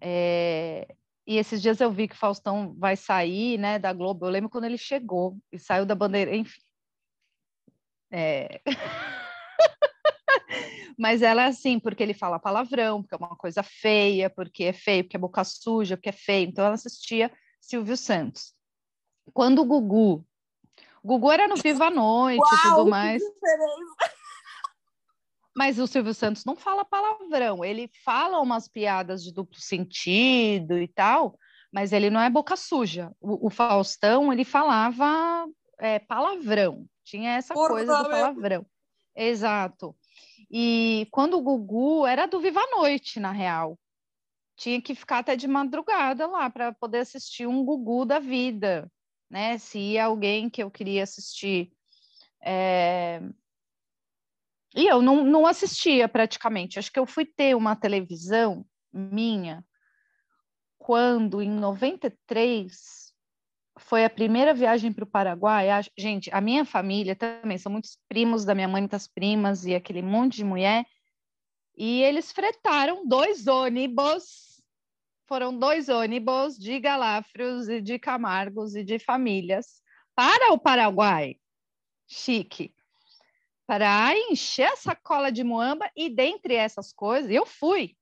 [0.00, 0.86] É,
[1.26, 4.24] e esses dias eu vi que o Faustão vai sair, né, da Globo.
[4.24, 6.60] Eu lembro quando ele chegou e saiu da bandeira, enfim.
[8.12, 8.60] É...
[10.96, 14.72] Mas ela é assim, porque ele fala palavrão, porque é uma coisa feia, porque é
[14.72, 16.48] feio, porque é boca suja, porque é feio.
[16.48, 18.54] Então ela assistia Silvio Santos.
[19.34, 20.24] Quando o Gugu.
[21.04, 23.22] Gugu era no Viva a Noite e tudo mais.
[25.56, 30.86] Mas o Silvio Santos não fala palavrão, ele fala umas piadas de duplo sentido e
[30.86, 31.38] tal,
[31.72, 33.10] mas ele não é boca suja.
[33.18, 35.46] O, o Faustão, ele falava
[35.78, 38.66] é, palavrão, tinha essa coisa do palavrão.
[39.16, 39.96] Exato.
[40.50, 43.78] E quando o Gugu era do Viva a Noite, na real.
[44.58, 48.90] Tinha que ficar até de madrugada lá para poder assistir um Gugu da vida,
[49.30, 49.58] né?
[49.58, 51.70] Se ia alguém que eu queria assistir.
[52.42, 53.20] É...
[54.76, 56.78] E eu não, não assistia praticamente.
[56.78, 59.64] Acho que eu fui ter uma televisão minha
[60.76, 63.12] quando, em 93,
[63.78, 65.70] foi a primeira viagem para o Paraguai.
[65.70, 69.74] A, gente, a minha família também são muitos primos da minha mãe, muitas primas e
[69.74, 70.84] aquele monte de mulher.
[71.74, 74.62] E eles fretaram dois ônibus,
[75.26, 79.82] foram dois ônibus de Galafrios e de Camargos e de famílias
[80.14, 81.36] para o Paraguai.
[82.06, 82.75] Chique.
[83.66, 87.96] Para encher a sacola de muamba e dentre essas coisas, eu fui.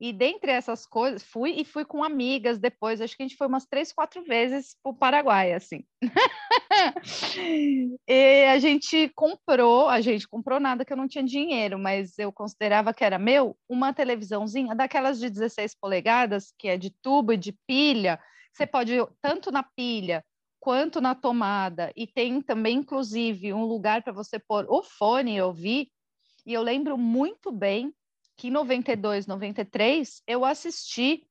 [0.00, 3.00] E dentre essas coisas, fui e fui com amigas depois.
[3.00, 5.84] Acho que a gente foi umas três, quatro vezes para o Paraguai, assim.
[8.08, 12.32] e a gente comprou, a gente comprou nada que eu não tinha dinheiro, mas eu
[12.32, 17.36] considerava que era meu, uma televisãozinha daquelas de 16 polegadas, que é de tubo e
[17.36, 18.18] de pilha.
[18.52, 20.24] Você pode, tanto na pilha
[20.62, 25.42] quanto na tomada, e tem também, inclusive, um lugar para você pôr o fone e
[25.42, 25.88] ouvir.
[26.46, 27.92] E eu lembro muito bem
[28.36, 31.26] que em 92, 93, eu assisti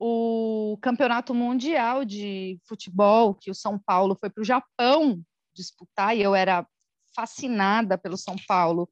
[0.00, 5.22] o Campeonato Mundial de Futebol, que o São Paulo foi para o Japão
[5.54, 6.66] disputar, e eu era
[7.14, 8.90] fascinada pelo São Paulo,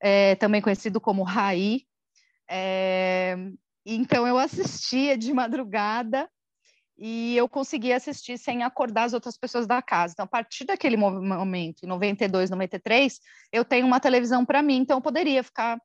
[0.00, 1.82] é, também conhecido como Rai.
[2.48, 3.36] É,
[3.84, 6.26] então eu assistia de madrugada
[7.02, 10.12] e eu conseguia assistir sem acordar as outras pessoas da casa.
[10.12, 13.18] Então, a partir daquele momento, em 92, 93,
[13.50, 15.80] eu tenho uma televisão para mim, então eu poderia ficar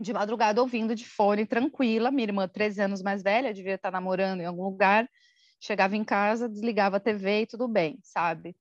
[0.00, 2.10] de madrugada ouvindo de fone, tranquila.
[2.10, 5.08] Minha irmã, 13 anos mais velha, devia estar namorando em algum lugar.
[5.60, 8.56] Chegava em casa, desligava a TV e tudo bem, sabe?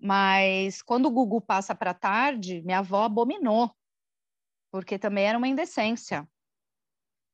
[0.00, 3.70] Mas quando o Gugu passa para tarde, minha avó abominou,
[4.70, 6.26] porque também era uma indecência,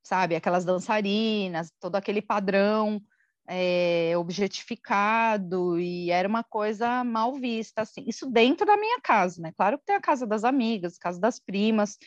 [0.02, 0.34] sabe?
[0.34, 3.00] Aquelas dançarinas, todo aquele padrão
[3.46, 8.04] é, objetificado e era uma coisa mal vista, assim.
[8.06, 9.52] Isso dentro da minha casa, né?
[9.56, 11.98] Claro que tem a casa das amigas, casa das primas,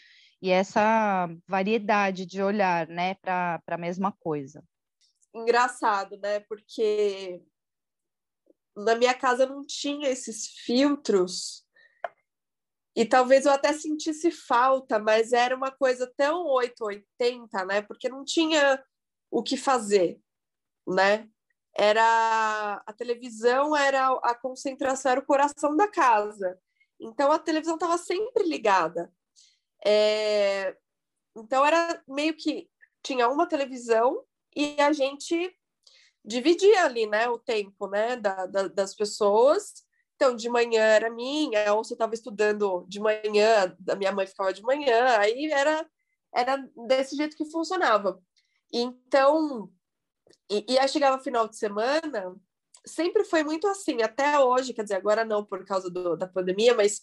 [0.42, 4.64] e essa variedade de olhar, né, para a mesma coisa.
[5.34, 6.40] Engraçado, né?
[6.42, 7.42] Porque
[8.76, 11.66] na minha casa não tinha esses filtros
[12.96, 17.82] e talvez eu até sentisse falta, mas era uma coisa tão 880, né?
[17.82, 18.82] Porque não tinha
[19.30, 20.18] o que fazer,
[20.88, 21.30] né?
[21.78, 26.58] Era a televisão era a concentração, era o coração da casa.
[27.00, 29.12] Então a televisão estava sempre ligada.
[29.86, 30.76] É...
[31.36, 32.70] Então era meio que
[33.04, 34.24] tinha uma televisão
[34.56, 35.54] e a gente
[36.24, 39.86] dividia ali, né, o tempo, né, da, da, das pessoas.
[40.16, 44.26] Então, de manhã era minha, ou se eu estava estudando de manhã, a minha mãe
[44.26, 45.86] ficava de manhã, aí era,
[46.34, 48.20] era desse jeito que funcionava.
[48.74, 49.70] Então,
[50.50, 52.36] e, e aí chegava final de semana,
[52.86, 56.74] sempre foi muito assim, até hoje, quer dizer, agora não por causa do, da pandemia,
[56.74, 57.02] mas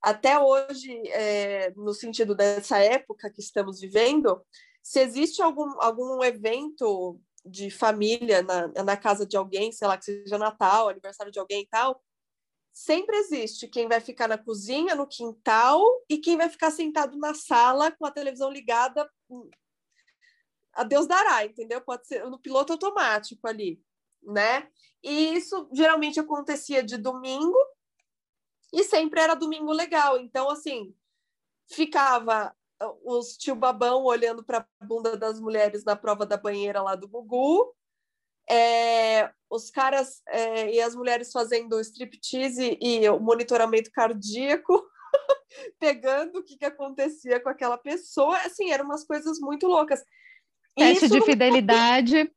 [0.00, 4.44] até hoje, é, no sentido dessa época que estamos vivendo,
[4.82, 10.04] se existe algum, algum evento de família na, na casa de alguém, sei lá, que
[10.04, 12.02] seja Natal, aniversário de alguém e tal,
[12.72, 17.34] sempre existe quem vai ficar na cozinha, no quintal, e quem vai ficar sentado na
[17.34, 19.08] sala com a televisão ligada.
[20.72, 21.80] A Deus dará, entendeu?
[21.80, 23.82] Pode ser no piloto automático ali,
[24.22, 24.68] né?
[25.02, 27.58] E isso geralmente acontecia de domingo,
[28.72, 30.18] e sempre era domingo legal.
[30.18, 30.94] Então, assim,
[31.68, 32.54] ficava
[33.04, 37.06] os tio babão olhando para a bunda das mulheres na prova da banheira lá do
[37.06, 37.74] Gugu,
[38.50, 44.84] é, os caras é, e as mulheres fazendo striptease e o monitoramento cardíaco,
[45.78, 50.02] pegando o que, que acontecia com aquela pessoa, assim, eram umas coisas muito loucas.
[50.76, 52.32] Teste de fidelidade.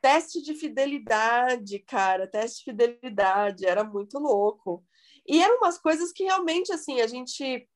[0.00, 4.84] Teste de fidelidade, cara, teste de fidelidade, era muito louco.
[5.26, 7.68] E eram umas coisas que realmente, assim, a gente.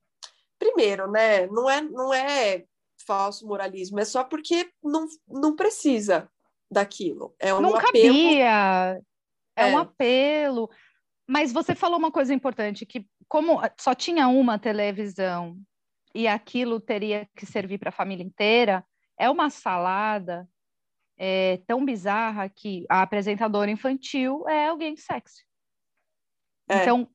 [0.58, 1.46] Primeiro, né?
[1.48, 2.64] Não é, não é
[3.06, 6.28] falso moralismo, é só porque não, não precisa
[6.70, 7.34] daquilo.
[7.38, 7.86] É um não apelo.
[7.86, 9.02] cabia.
[9.54, 10.70] É, é um apelo.
[11.28, 15.56] Mas você falou uma coisa importante, que como só tinha uma televisão
[16.14, 18.84] e aquilo teria que servir para a família inteira,
[19.18, 20.48] é uma salada
[21.18, 25.44] é, tão bizarra que a apresentadora infantil é alguém sexy.
[26.68, 26.82] É.
[26.82, 27.08] Então,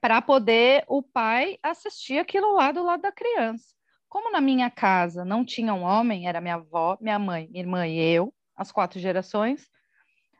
[0.00, 3.74] para poder o pai assistir aquilo lá do lado da criança.
[4.08, 7.86] Como na minha casa não tinha um homem, era minha avó, minha mãe, minha irmã
[7.86, 9.68] e eu, as quatro gerações,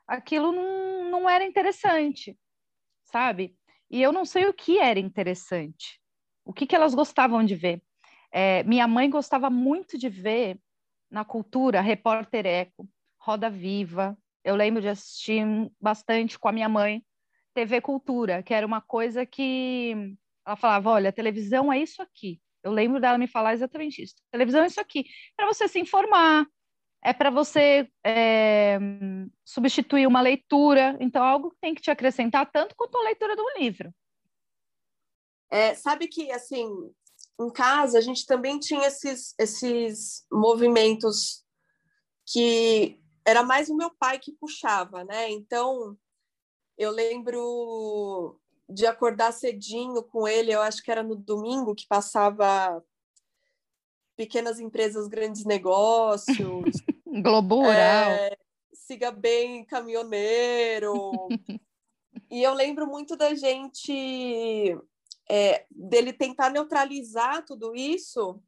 [0.07, 2.37] aquilo não, não era interessante,
[3.05, 3.57] sabe?
[3.91, 6.01] E eu não sei o que era interessante,
[6.45, 7.83] o que, que elas gostavam de ver.
[8.33, 10.59] É, minha mãe gostava muito de ver
[11.11, 12.89] na cultura Repórter Eco,
[13.19, 14.17] Roda Viva.
[14.45, 15.45] Eu lembro de assistir
[15.81, 17.05] bastante com a minha mãe
[17.55, 22.41] TV Cultura, que era uma coisa que ela falava: olha, televisão é isso aqui.
[22.63, 24.15] Eu lembro dela me falar exatamente isso.
[24.31, 25.05] Televisão é isso aqui,
[25.37, 26.47] para você se informar,
[27.03, 28.79] é para você é,
[29.45, 30.97] substituir uma leitura.
[31.01, 33.93] Então, algo que tem que te acrescentar tanto quanto a leitura de um livro.
[35.51, 36.69] É, sabe que, assim,
[37.41, 41.45] em casa a gente também tinha esses, esses movimentos
[42.27, 45.31] que era mais o meu pai que puxava, né?
[45.31, 45.97] Então,
[46.77, 48.39] eu lembro
[48.69, 52.83] de acordar cedinho com ele, eu acho que era no domingo que passava
[54.17, 56.37] pequenas empresas, grandes negócios.
[57.23, 57.73] Globo Rural.
[57.73, 58.37] É,
[58.73, 61.29] siga bem, caminhoneiro.
[62.31, 64.79] e eu lembro muito da gente,
[65.33, 68.43] é, dele tentar neutralizar tudo isso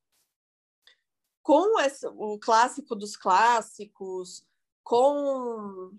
[1.40, 4.44] com esse, o clássico dos clássicos,
[4.82, 5.96] com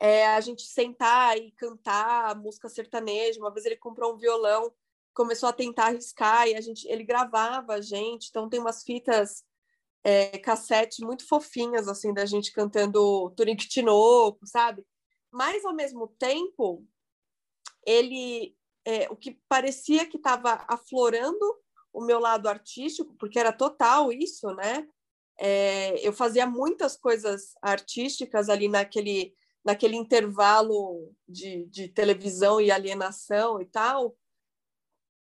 [0.00, 3.38] é, a gente sentar e cantar música sertaneja.
[3.38, 4.72] Uma vez ele comprou um violão,
[5.12, 8.28] começou a tentar arriscar e a gente, ele gravava a gente.
[8.30, 9.44] Então tem umas fitas
[10.02, 14.82] é, cassete muito fofinhas assim da gente cantando Tunique Tinoco, sabe?
[15.30, 16.86] Mas ao mesmo tempo
[17.84, 21.58] ele é, o que parecia que estava aflorando
[21.92, 24.88] o meu lado artístico, porque era total isso, né?
[25.38, 33.60] É, eu fazia muitas coisas artísticas ali naquele naquele intervalo de, de televisão e alienação
[33.60, 34.16] e tal,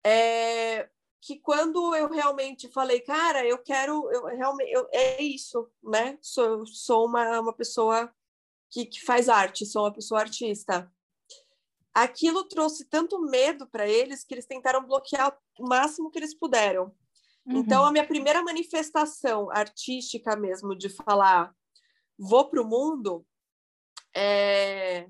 [0.04, 0.88] é,
[1.20, 6.18] que quando eu realmente falei, cara, eu quero, eu realmente, eu, é isso, né?
[6.22, 8.10] Sou, sou uma, uma pessoa
[8.70, 10.90] que, que faz arte, sou uma pessoa artista.
[11.92, 16.94] Aquilo trouxe tanto medo para eles que eles tentaram bloquear o máximo que eles puderam.
[17.44, 17.58] Uhum.
[17.58, 21.54] Então, a minha primeira manifestação artística mesmo de falar
[22.18, 23.26] vou para o mundo
[24.14, 25.08] é,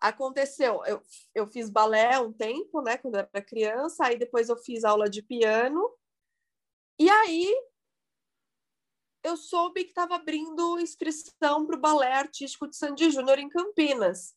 [0.00, 1.00] aconteceu, eu,
[1.34, 5.08] eu fiz balé um tempo, né, quando eu era criança, aí depois eu fiz aula
[5.08, 5.80] de piano,
[6.98, 7.54] e aí
[9.22, 14.34] eu soube que estava abrindo inscrição para o balé artístico de Sandy Júnior em Campinas.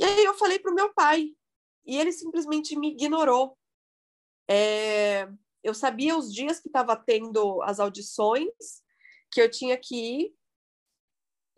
[0.00, 1.34] E aí eu falei para o meu pai,
[1.84, 3.54] e ele simplesmente me ignorou.
[4.48, 5.28] É,
[5.62, 8.48] eu sabia os dias que estava tendo as audições,
[9.30, 10.34] que eu tinha que ir,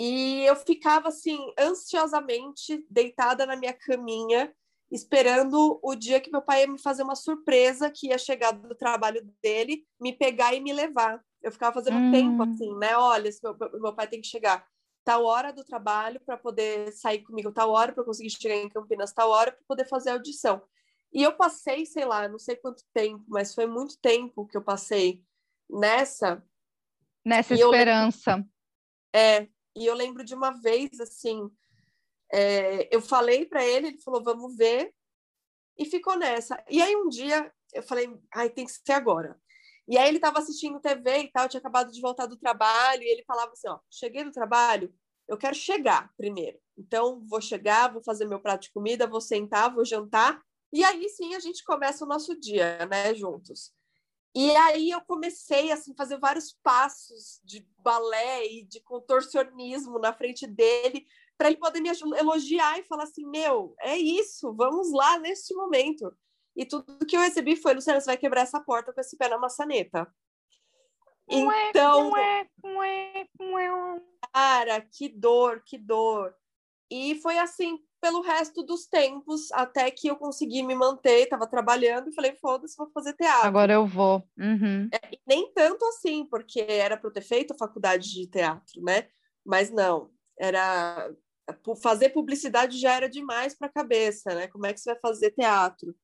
[0.01, 4.53] e eu ficava assim, ansiosamente deitada na minha caminha,
[4.90, 8.74] esperando o dia que meu pai ia me fazer uma surpresa, que ia chegar do
[8.74, 11.24] trabalho dele, me pegar e me levar.
[11.40, 12.11] Eu ficava fazendo hum.
[12.11, 12.97] tempo assim, né?
[12.97, 14.66] Olha, meu, meu pai tem que chegar
[15.05, 19.12] tal hora do trabalho para poder sair comigo, tal hora para conseguir chegar em Campinas,
[19.12, 20.62] tal hora para poder fazer a audição.
[21.12, 24.62] E eu passei, sei lá, não sei quanto tempo, mas foi muito tempo que eu
[24.62, 25.22] passei
[25.68, 26.42] nessa.
[27.24, 28.38] Nessa esperança.
[29.12, 31.50] Eu, é, e eu lembro de uma vez, assim,
[32.32, 34.94] é, eu falei para ele, ele falou, vamos ver,
[35.78, 36.62] e ficou nessa.
[36.68, 39.38] E aí um dia eu falei, ai, tem que ser agora.
[39.89, 43.11] E aí ele estava assistindo TV e tal, tinha acabado de voltar do trabalho, e
[43.11, 44.95] ele falava assim, ó, cheguei do trabalho,
[45.28, 46.59] eu quero chegar primeiro.
[46.76, 50.41] Então, vou chegar, vou fazer meu prato de comida, vou sentar, vou jantar,
[50.72, 53.72] e aí sim a gente começa o nosso dia, né, juntos.
[54.35, 60.47] E aí eu comecei assim fazer vários passos de balé e de contorcionismo na frente
[60.47, 61.07] dele
[61.37, 66.16] para ele poder me elogiar e falar assim, meu, é isso, vamos lá neste momento.
[66.57, 69.28] E tudo que eu recebi foi, Luciana, você vai quebrar essa porta com esse pé
[69.28, 70.07] na maçaneta.
[71.28, 72.12] Então,
[74.32, 76.34] cara, que dor, que dor.
[76.90, 82.11] E foi assim, pelo resto dos tempos, até que eu consegui me manter, estava trabalhando
[82.11, 83.46] e falei, foda-se, vou fazer teatro.
[83.46, 84.28] Agora eu vou.
[84.36, 84.88] Uhum.
[84.92, 89.09] É, nem tanto assim, porque era para eu ter feito a faculdade de teatro, né?
[89.44, 91.11] Mas não, era
[91.82, 94.48] fazer publicidade já era demais para a cabeça, né?
[94.48, 95.94] Como é que você vai fazer teatro?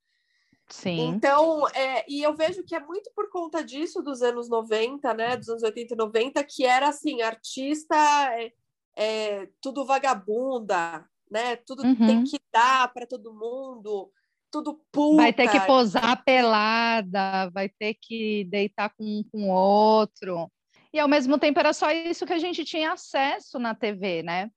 [0.71, 1.09] Sim.
[1.09, 5.37] Então, é, e eu vejo que é muito por conta disso dos anos 90, né?
[5.37, 7.97] Dos anos 80 e 90, que era assim, artista
[8.35, 8.53] é,
[8.95, 11.57] é tudo vagabunda, né?
[11.57, 11.97] Tudo uhum.
[11.97, 14.11] tem que dar para todo mundo,
[14.51, 15.23] tudo puta.
[15.23, 20.51] Vai ter que posar pelada, vai ter que deitar com um com outro.
[20.93, 24.51] E ao mesmo tempo era só isso que a gente tinha acesso na TV, né?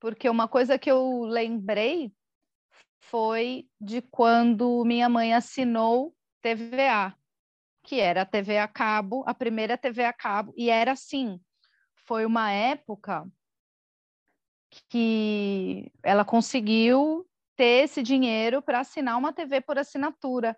[0.00, 2.12] Porque uma coisa que eu lembrei
[3.10, 7.14] foi de quando minha mãe assinou TVA,
[7.82, 11.40] que era a TV a cabo, a primeira TV a cabo, e era assim,
[12.06, 13.26] foi uma época
[14.88, 17.26] que ela conseguiu
[17.56, 20.56] ter esse dinheiro para assinar uma TV por assinatura.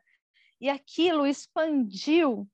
[0.60, 2.48] E aquilo expandiu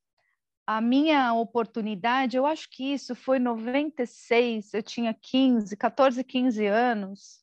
[0.66, 2.36] a minha oportunidade.
[2.36, 7.42] Eu acho que isso foi 96, eu tinha 15, 14, 15 anos.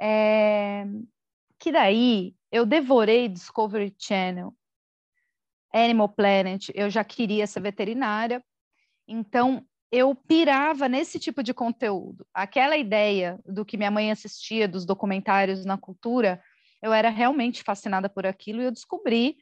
[0.00, 0.84] É,
[1.58, 4.54] que daí eu devorei Discovery Channel,
[5.72, 8.44] Animal Planet, eu já queria ser veterinária.
[9.08, 12.26] Então, eu pirava nesse tipo de conteúdo.
[12.32, 16.42] Aquela ideia do que minha mãe assistia, dos documentários na cultura,
[16.82, 19.36] eu era realmente fascinada por aquilo e eu descobri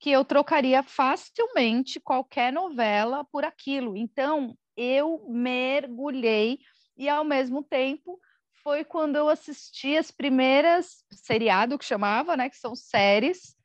[0.00, 3.96] que eu trocaria facilmente qualquer novela por aquilo.
[3.96, 6.58] Então, eu mergulhei
[6.96, 8.18] e, ao mesmo tempo,
[8.62, 13.56] foi quando eu assisti as primeiras seriado que chamava, né, que são séries,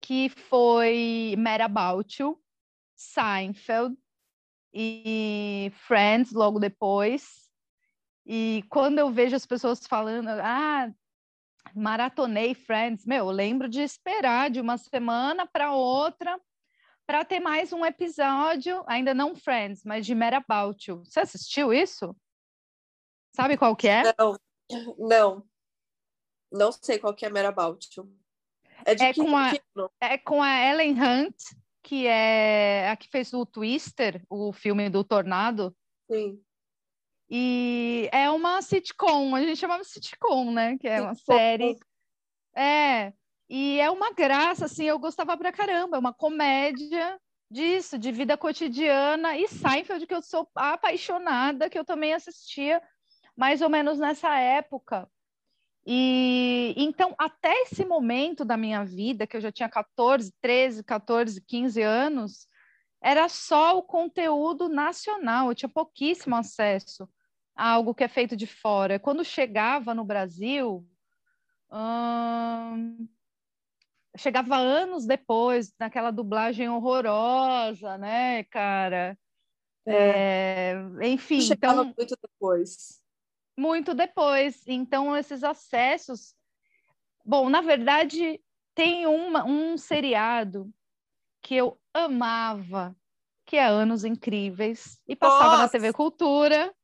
[0.00, 2.40] que foi Mad About You,
[2.96, 3.96] Seinfeld,
[4.72, 7.50] e Friends logo depois.
[8.24, 10.90] E quando eu vejo as pessoas falando, ah,
[11.74, 16.40] maratonei Friends, meu, eu lembro de esperar de uma semana para outra
[17.06, 21.02] para ter mais um episódio, ainda não Friends, mas de Mad About You.
[21.04, 22.14] Você assistiu isso?
[23.32, 24.02] Sabe qual que é?
[24.18, 24.36] Não,
[24.98, 25.46] não.
[26.52, 28.12] Não sei qual que é Mad About You.
[28.84, 29.52] É, é com, a,
[30.00, 31.36] é com a Ellen Hunt
[31.82, 35.74] que é a que fez o Twister, o filme do Tornado.
[36.10, 36.40] Sim.
[37.28, 40.76] E é uma sitcom, a gente chamava sitcom, né?
[40.78, 41.76] Que é uma série.
[42.54, 43.12] É,
[43.48, 47.20] e é uma graça, assim, eu gostava pra caramba, é uma comédia
[47.50, 52.82] disso, de vida cotidiana, e Seinfeld, que eu sou apaixonada, que eu também assistia
[53.40, 55.10] mais ou menos nessa época.
[55.86, 61.40] E então, até esse momento da minha vida, que eu já tinha 14, 13, 14,
[61.40, 62.46] 15 anos,
[63.02, 67.08] era só o conteúdo nacional, eu tinha pouquíssimo acesso
[67.56, 68.98] a algo que é feito de fora.
[68.98, 70.86] Quando chegava no Brasil,
[71.72, 73.08] hum,
[74.18, 79.16] chegava anos depois, naquela dublagem horrorosa, né, cara?
[79.86, 80.74] É.
[80.74, 81.94] É, enfim, chegava então...
[81.96, 82.99] muito depois
[83.60, 84.66] muito depois.
[84.66, 86.34] Então, esses acessos.
[87.24, 88.40] Bom, na verdade,
[88.74, 90.72] tem uma, um seriado
[91.42, 92.96] que eu amava,
[93.44, 95.62] que é Anos Incríveis, e passava Nossa.
[95.64, 96.74] na TV Cultura.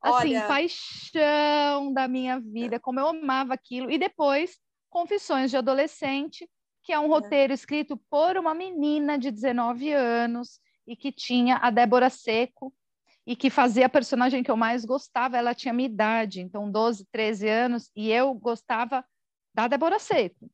[0.00, 0.46] Assim, Olha...
[0.46, 3.90] paixão da minha vida, como eu amava aquilo.
[3.90, 4.58] E depois,
[4.88, 6.48] Confissões de Adolescente,
[6.84, 7.08] que é um é.
[7.08, 12.72] roteiro escrito por uma menina de 19 anos e que tinha a Débora Seco,
[13.26, 17.06] e que fazia a personagem que eu mais gostava, ela tinha minha idade, então 12,
[17.10, 19.04] 13 anos, e eu gostava
[19.54, 20.50] da Débora Seco.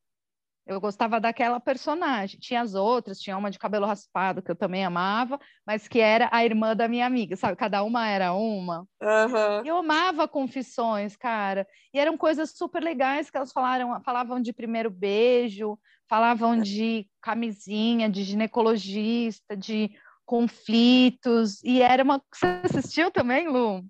[0.67, 2.39] Eu gostava daquela personagem.
[2.39, 6.29] Tinha as outras, tinha uma de cabelo raspado que eu também amava, mas que era
[6.31, 7.57] a irmã da minha amiga, sabe?
[7.57, 8.87] Cada uma era uma.
[9.03, 9.65] Uhum.
[9.65, 11.67] Eu amava confissões, cara.
[11.93, 15.77] E eram coisas super legais que elas falaram, falavam de primeiro beijo,
[16.09, 19.91] falavam de camisinha, de ginecologista, de
[20.31, 22.23] conflitos, e era uma.
[22.33, 23.85] Você assistiu também, Lu?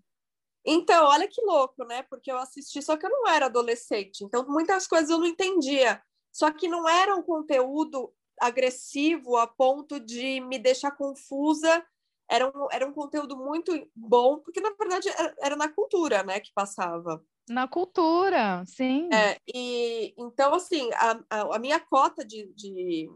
[0.64, 2.02] Então, olha que louco, né?
[2.04, 6.02] Porque eu assisti, só que eu não era adolescente, então muitas coisas eu não entendia.
[6.32, 8.10] Só que não era um conteúdo
[8.40, 11.84] agressivo a ponto de me deixar confusa.
[12.30, 16.40] Era um, era um conteúdo muito bom, porque na verdade era, era na cultura, né,
[16.40, 17.22] que passava.
[17.50, 19.10] Na cultura, sim.
[19.12, 23.10] É, e então, assim, a, a, a minha cota de, de,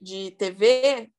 [0.00, 1.12] de TV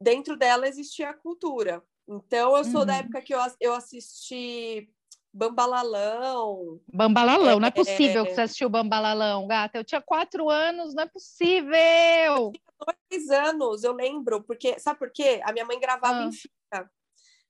[0.00, 1.82] dentro dela existia a cultura.
[2.08, 2.86] Então, eu sou uhum.
[2.86, 4.88] da época que eu, eu assisti
[5.32, 6.80] Bambalalão.
[6.92, 8.26] Bambalalão, é, não é possível é...
[8.26, 9.78] que você assistiu Bambalalão, gata.
[9.78, 11.76] Eu tinha quatro anos, não é possível!
[11.76, 15.40] Eu tinha dois anos, eu lembro, porque sabe por quê?
[15.44, 16.24] A minha mãe gravava ah.
[16.24, 16.90] em fita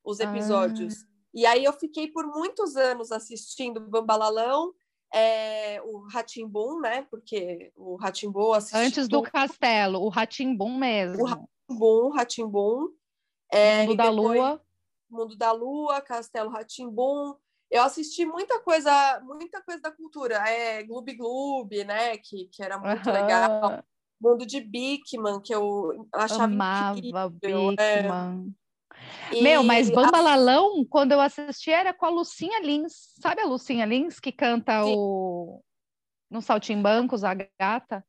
[0.03, 1.03] os episódios.
[1.03, 1.07] Ah.
[1.35, 4.73] E aí eu fiquei por muitos anos assistindo Bambalalão
[5.15, 7.07] é, o Ratimbum, né?
[7.11, 11.25] Porque o Ratimbum Antes do Castelo, o Ratimbum mesmo.
[11.25, 12.89] O Ratimbum, Ratimbum.
[13.53, 14.63] É, Mundo da Lua.
[15.09, 17.35] Mundo da Lua, Castelo Ratimbum.
[17.71, 20.37] Eu assisti muita coisa, muita coisa da cultura.
[20.49, 22.17] É Gloob Gloob, né?
[22.19, 23.13] Que, que era muito uhum.
[23.13, 23.85] legal.
[24.21, 27.75] Mundo de Bigman, que eu achava Amava incrível.
[27.79, 28.03] É.
[29.43, 33.13] Meu, mas Bambalalão, quando eu assisti, era com a Lucinha Lins.
[33.21, 34.95] Sabe a Lucinha Lins, que canta Sim.
[34.97, 35.61] o...
[36.31, 38.05] no Saltimbancos, a gata?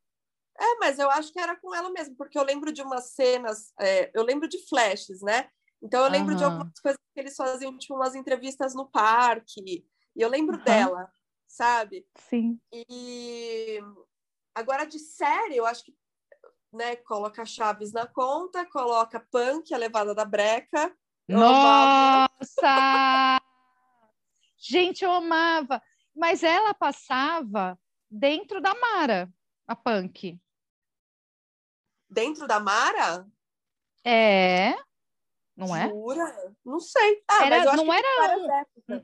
[0.60, 3.72] É, mas eu acho que era com ela mesmo, porque eu lembro de umas cenas,
[3.80, 5.50] é, eu lembro de flashes, né?
[5.82, 6.38] Então eu lembro uhum.
[6.38, 9.86] de algumas coisas que eles faziam, tipo umas entrevistas no parque, e
[10.16, 10.64] eu lembro uhum.
[10.64, 11.12] dela,
[11.48, 12.08] sabe?
[12.30, 12.60] Sim.
[12.74, 13.80] E
[14.56, 15.96] agora de série, eu acho que
[16.74, 20.96] né, coloca Chaves na conta, coloca Punk, a levada da breca.
[21.28, 22.30] Nossa!
[24.58, 25.82] Gente, eu amava.
[26.16, 27.80] Mas ela passava
[28.10, 29.32] dentro da Mara,
[29.68, 30.40] a Punk.
[32.10, 33.28] Dentro da Mara?
[34.04, 34.76] É.
[35.56, 35.90] Não é?
[35.90, 36.54] Jura?
[36.64, 37.24] Não sei.
[37.28, 39.02] Ah, era, não era um...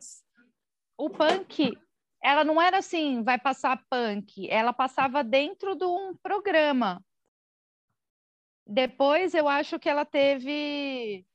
[0.96, 1.76] O punk,
[2.24, 4.50] ela não era assim, vai passar punk.
[4.50, 7.04] Ela passava dentro de um programa.
[8.66, 11.26] Depois eu acho que ela teve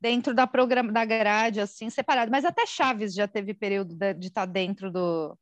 [0.00, 4.26] dentro da programa da grade assim separado, mas até Chaves já teve período de, de
[4.26, 5.38] estar tá dentro do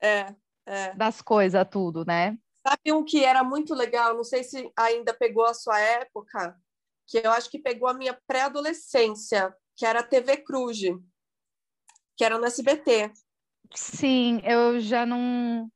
[0.00, 0.32] é,
[0.64, 0.94] é.
[0.94, 2.38] das coisas tudo, né?
[2.68, 6.54] Sabe um que era muito legal, não sei se ainda pegou a sua época,
[7.06, 10.78] que eu acho que pegou a minha pré-adolescência, que era a TV Cruz,
[12.14, 13.10] que era no SBT.
[13.74, 15.70] Sim, eu já não.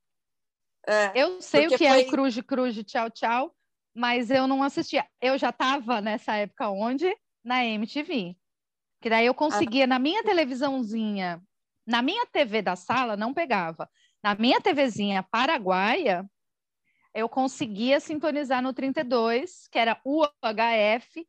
[0.87, 1.87] É, eu sei o que foi...
[1.87, 3.57] é o Cruz, Cruz, tchau, tchau,
[3.97, 5.07] mas eu não assistia.
[5.19, 7.11] Eu já estava nessa época onde?
[7.43, 8.37] Na MTV.
[9.01, 9.87] Que daí eu conseguia, ah.
[9.87, 11.43] na minha televisãozinha,
[11.87, 13.89] na minha TV da sala, não pegava.
[14.23, 16.29] Na minha TVzinha paraguaia,
[17.15, 21.27] eu conseguia sintonizar no 32, que era UHF,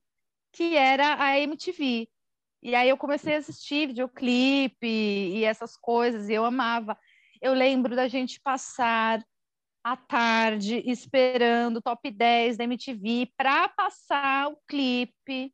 [0.51, 2.07] que era a MTV.
[2.61, 6.97] E aí eu comecei a assistir videoclipe e essas coisas, e eu amava.
[7.41, 9.21] Eu lembro da gente passar
[9.83, 15.53] a tarde esperando o top 10 da MTV para passar o clipe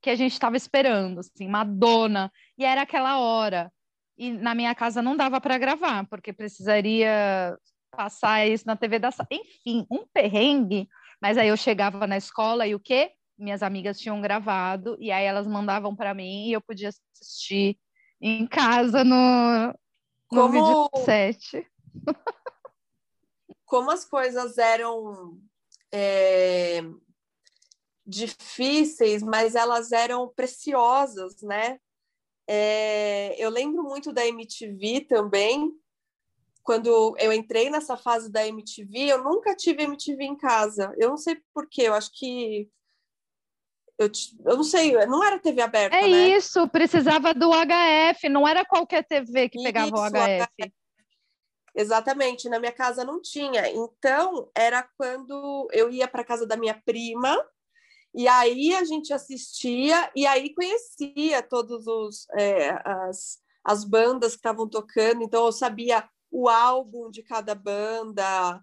[0.00, 3.72] que a gente estava esperando, assim, Madonna, e era aquela hora.
[4.16, 7.58] E na minha casa não dava para gravar, porque precisaria
[7.94, 10.88] passar isso na TV da enfim, um perrengue.
[11.20, 13.12] Mas aí eu chegava na escola e o quê?
[13.38, 17.78] Minhas amigas tinham gravado e aí elas mandavam para mim e eu podia assistir
[18.20, 19.68] em casa no,
[20.32, 20.88] no Como...
[20.92, 21.66] videoset.
[23.66, 25.40] Como as coisas eram
[25.92, 26.82] é,
[28.06, 31.80] difíceis, mas elas eram preciosas, né?
[32.46, 35.72] É, eu lembro muito da MTV também,
[36.64, 40.92] quando eu entrei nessa fase da MTV, eu nunca tive MTV em casa.
[40.96, 42.68] Eu não sei porquê, eu acho que.
[43.98, 44.10] Eu,
[44.46, 45.94] eu não sei, não era TV aberta.
[45.94, 46.28] É né?
[46.30, 50.48] isso, precisava do HF, não era qualquer TV que pegava isso, o HF.
[50.58, 50.72] HF.
[51.76, 53.68] Exatamente, na minha casa não tinha.
[53.68, 57.36] Então, era quando eu ia para casa da minha prima,
[58.14, 64.38] e aí a gente assistia, e aí conhecia todos os é, as, as bandas que
[64.38, 68.60] estavam tocando, então eu sabia o álbum de cada banda.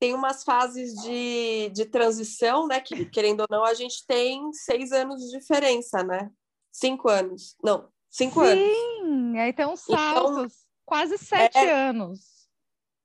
[0.00, 2.80] Tem umas fases de, de transição, né?
[2.80, 6.30] Que, querendo ou não, a gente tem seis anos de diferença, né?
[6.72, 7.56] Cinco anos.
[7.62, 8.76] Não, cinco Sim, anos.
[8.76, 12.20] Sim, aí tem uns então, saltos, então, quase sete é, anos.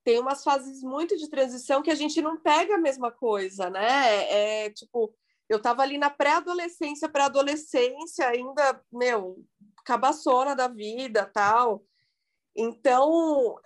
[0.02, 4.64] Tem umas fases muito de transição que a gente não pega a mesma coisa, né?
[4.64, 5.14] É tipo,
[5.46, 9.44] eu tava ali na pré-adolescência, pré-adolescência, ainda, meu,
[9.84, 11.84] cabaçona da vida, tal.
[12.56, 13.60] Então,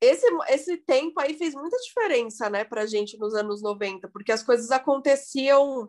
[0.00, 4.32] esse, esse tempo aí fez muita diferença, né, para a gente nos anos 90, porque
[4.32, 5.88] as coisas aconteciam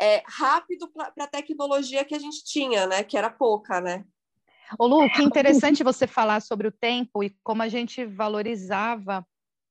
[0.00, 4.04] é, rápido para a tecnologia que a gente tinha, né, que era pouca, né.
[4.78, 9.26] Ô Lu, que interessante você falar sobre o tempo e como a gente valorizava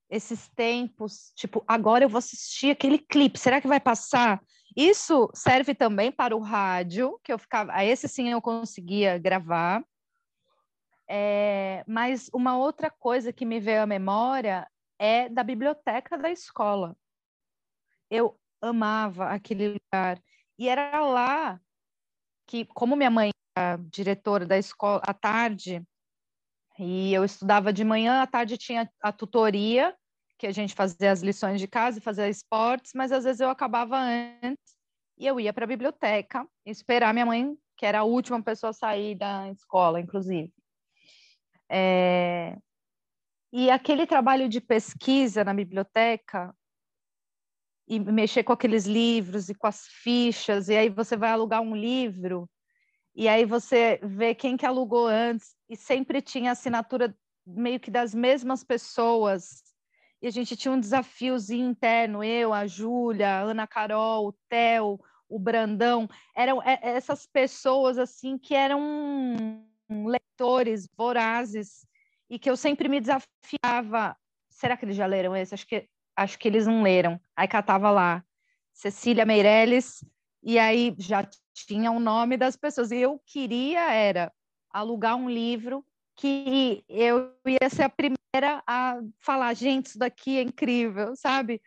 [0.10, 4.42] esses tempos, tipo, agora eu vou assistir aquele clipe, será que vai passar?
[4.76, 9.84] Isso serve também para o rádio, que eu ficava, esse sim eu conseguia gravar,
[11.08, 16.96] é, mas uma outra coisa que me veio à memória é da biblioteca da escola.
[18.10, 20.22] Eu amava aquele lugar.
[20.58, 21.60] E era lá
[22.48, 25.84] que, como minha mãe era diretora da escola à tarde,
[26.80, 29.96] e eu estudava de manhã, à tarde tinha a tutoria,
[30.38, 33.98] que a gente fazia as lições de casa fazia esportes, mas às vezes eu acabava
[33.98, 34.76] antes
[35.18, 38.74] e eu ia para a biblioteca esperar minha mãe, que era a última pessoa a
[38.74, 40.52] sair da escola, inclusive.
[41.70, 42.58] É...
[43.52, 46.56] e aquele trabalho de pesquisa na biblioteca
[47.88, 51.76] e mexer com aqueles livros e com as fichas, e aí você vai alugar um
[51.76, 52.50] livro,
[53.16, 58.14] e aí você vê quem que alugou antes, e sempre tinha assinatura meio que das
[58.14, 59.64] mesmas pessoas,
[60.22, 65.00] e a gente tinha um desafiozinho interno, eu, a Júlia, a Ana Carol, o Theo,
[65.30, 71.86] o Brandão, eram é, essas pessoas assim que eram leitores vorazes
[72.30, 74.16] e que eu sempre me desafiava.
[74.50, 75.54] Será que eles já leram esse?
[75.54, 77.20] Acho que acho que eles não leram.
[77.36, 78.24] Aí catava lá
[78.74, 80.04] Cecília Meirelles
[80.42, 82.92] e aí já tinha o nome das pessoas.
[82.92, 84.32] E eu queria era
[84.72, 90.42] alugar um livro que eu ia ser a primeira a falar, gente, isso daqui é
[90.42, 91.62] incrível, sabe?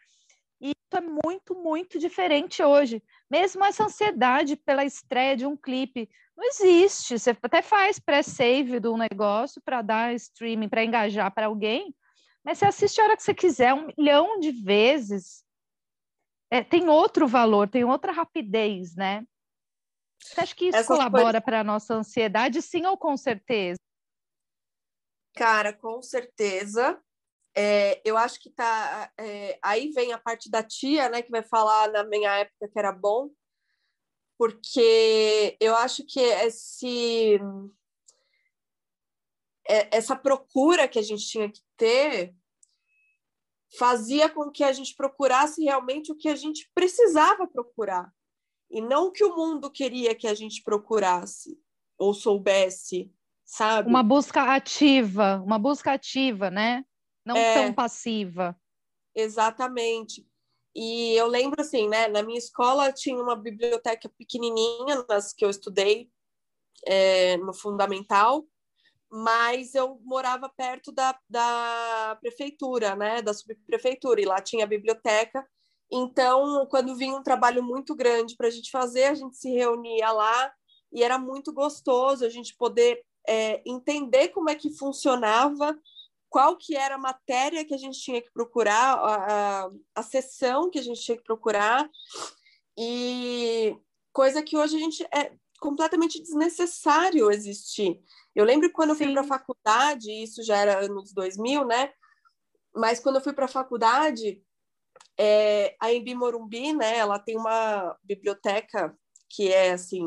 [0.60, 3.02] E isso é muito, muito diferente hoje.
[3.30, 7.18] Mesmo essa ansiedade pela estreia de um clipe não existe.
[7.18, 11.94] Você até faz pré-save do negócio para dar streaming, para engajar para alguém,
[12.44, 15.44] mas você assiste a hora que você quiser, um milhão de vezes.
[16.50, 19.24] É, tem outro valor, tem outra rapidez, né?
[20.18, 23.78] Você acha que isso Essas colabora para a nossa ansiedade, sim ou com certeza?
[25.34, 27.00] Cara, com certeza.
[27.60, 29.10] É, eu acho que tá.
[29.18, 32.78] É, aí vem a parte da tia, né, que vai falar na minha época que
[32.78, 33.30] era bom,
[34.38, 37.40] porque eu acho que esse
[39.68, 42.32] é, essa procura que a gente tinha que ter
[43.76, 48.08] fazia com que a gente procurasse realmente o que a gente precisava procurar
[48.70, 51.60] e não o que o mundo queria que a gente procurasse
[51.98, 53.12] ou soubesse,
[53.44, 53.88] sabe?
[53.88, 56.84] Uma busca ativa, uma busca ativa, né?
[57.24, 58.58] Não é, tão passiva.
[59.14, 60.26] Exatamente.
[60.74, 62.08] E eu lembro assim, né?
[62.08, 66.10] Na minha escola tinha uma biblioteca pequenininha nas que eu estudei
[66.86, 68.46] é, no fundamental,
[69.10, 73.22] mas eu morava perto da, da prefeitura, né?
[73.22, 75.46] Da subprefeitura e lá tinha a biblioteca.
[75.90, 80.12] Então, quando vinha um trabalho muito grande para a gente fazer, a gente se reunia
[80.12, 80.52] lá
[80.92, 85.78] e era muito gostoso a gente poder é, entender como é que funcionava
[86.28, 90.70] qual que era a matéria que a gente tinha que procurar, a, a, a sessão
[90.70, 91.88] que a gente tinha que procurar,
[92.76, 93.76] e
[94.12, 98.00] coisa que hoje a gente é completamente desnecessário existir.
[98.34, 101.92] Eu lembro quando eu fui para a faculdade, isso já era anos 2000, né?
[102.74, 104.40] Mas quando eu fui para a faculdade,
[105.18, 106.98] é, a Embi Morumbi, né?
[106.98, 108.96] Ela tem uma biblioteca
[109.28, 110.04] que é assim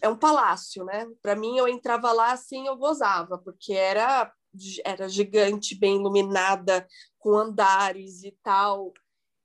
[0.00, 1.06] é um palácio, né?
[1.22, 4.32] Para mim, eu entrava lá assim, eu gozava, porque era
[4.84, 6.86] era gigante, bem iluminada,
[7.18, 8.92] com andares e tal.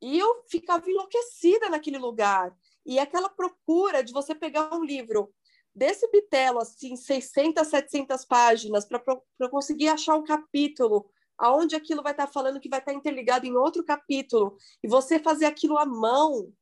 [0.01, 2.55] E eu ficava enlouquecida naquele lugar.
[2.85, 5.33] E aquela procura de você pegar um livro
[5.75, 12.27] desse bitelo, assim, 600, 700 páginas, para conseguir achar um capítulo aonde aquilo vai estar
[12.27, 15.85] tá falando que vai estar tá interligado em outro capítulo, e você fazer aquilo à
[15.85, 16.53] mão.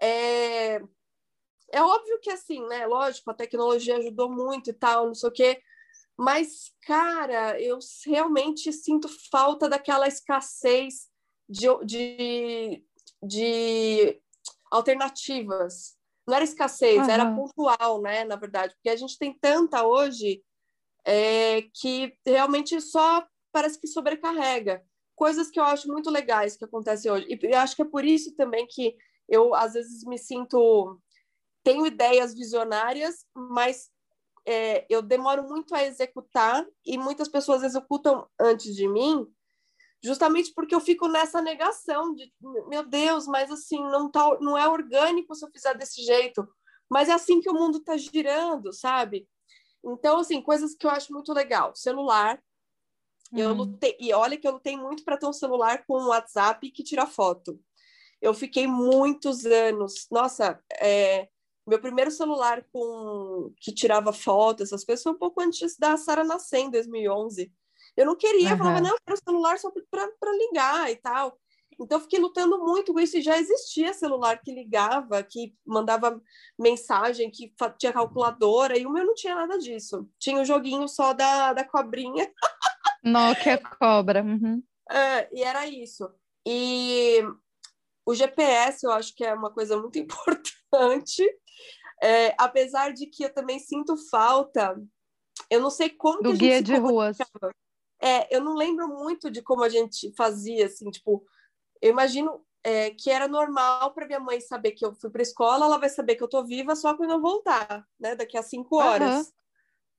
[0.00, 0.80] É,
[1.72, 2.86] é óbvio que, assim, né?
[2.86, 5.62] Lógico, a tecnologia ajudou muito e tal, não sei o quê,
[6.20, 11.08] mas, cara, eu realmente sinto falta daquela escassez
[11.48, 12.84] de, de,
[13.22, 14.20] de
[14.70, 15.96] alternativas.
[16.28, 17.10] Não era escassez, uhum.
[17.10, 18.24] era pontual, né?
[18.24, 20.44] Na verdade, porque a gente tem tanta hoje
[21.06, 24.84] é, que realmente só parece que sobrecarrega.
[25.16, 27.26] Coisas que eu acho muito legais que acontecem hoje.
[27.30, 28.94] E acho que é por isso também que
[29.26, 31.00] eu, às vezes, me sinto.
[31.64, 33.90] Tenho ideias visionárias, mas
[34.46, 39.26] é, eu demoro muito a executar e muitas pessoas executam antes de mim,
[40.02, 42.32] justamente porque eu fico nessa negação de,
[42.68, 46.48] meu Deus, mas assim, não, tá, não é orgânico se eu fizer desse jeito,
[46.88, 49.28] mas é assim que o mundo está girando, sabe?
[49.84, 51.74] Então, assim, coisas que eu acho muito legal.
[51.74, 52.42] Celular.
[53.32, 53.38] Uhum.
[53.38, 56.68] Eu lutei, e olha que eu lutei muito para ter um celular com um WhatsApp
[56.70, 57.60] que tira foto.
[58.20, 60.06] Eu fiquei muitos anos.
[60.10, 61.28] Nossa, é,
[61.66, 66.24] meu primeiro celular com que tirava foto, essas coisas, foi um pouco antes da Sara
[66.24, 67.52] nascer, em 2011.
[67.96, 68.52] Eu não queria, uhum.
[68.52, 71.38] eu falava, não, eu quero celular só para ligar e tal.
[71.78, 76.20] Então, eu fiquei lutando muito com isso e já existia celular que ligava, que mandava
[76.58, 80.06] mensagem, que tinha calculadora, e o meu não tinha nada disso.
[80.18, 82.30] Tinha o um joguinho só da, da cobrinha.
[83.02, 84.22] Nokia cobra.
[84.22, 84.62] Uhum.
[84.90, 86.10] É, e era isso.
[86.46, 87.22] E
[88.04, 91.24] o GPS eu acho que é uma coisa muito importante.
[92.02, 94.80] É, apesar de que eu também sinto falta,
[95.50, 97.18] eu não sei como do guia de ruas.
[98.00, 101.22] É, eu não lembro muito de como a gente fazia, assim, tipo,
[101.82, 105.66] eu imagino é, que era normal para minha mãe saber que eu fui para escola,
[105.66, 108.14] ela vai saber que eu tô viva só quando eu voltar, né?
[108.14, 109.32] Daqui a cinco horas.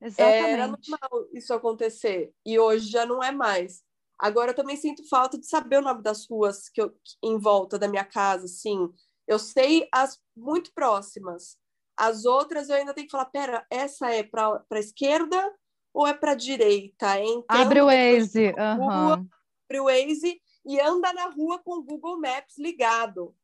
[0.02, 0.50] Exatamente.
[0.50, 2.34] Era normal isso acontecer.
[2.44, 3.84] E hoje já não é mais.
[4.18, 7.78] Agora eu também sinto falta de saber o nome das ruas que eu, em volta
[7.78, 8.92] da minha casa, assim.
[9.28, 11.58] Eu sei as muito próximas.
[12.02, 15.54] As outras eu ainda tenho que falar, pera, essa é para a esquerda
[15.94, 17.20] ou é para a direita?
[17.20, 18.48] Então, abre o Waze.
[18.48, 18.90] Uhum.
[18.90, 23.36] abre o Waze e anda na rua com o Google Maps ligado.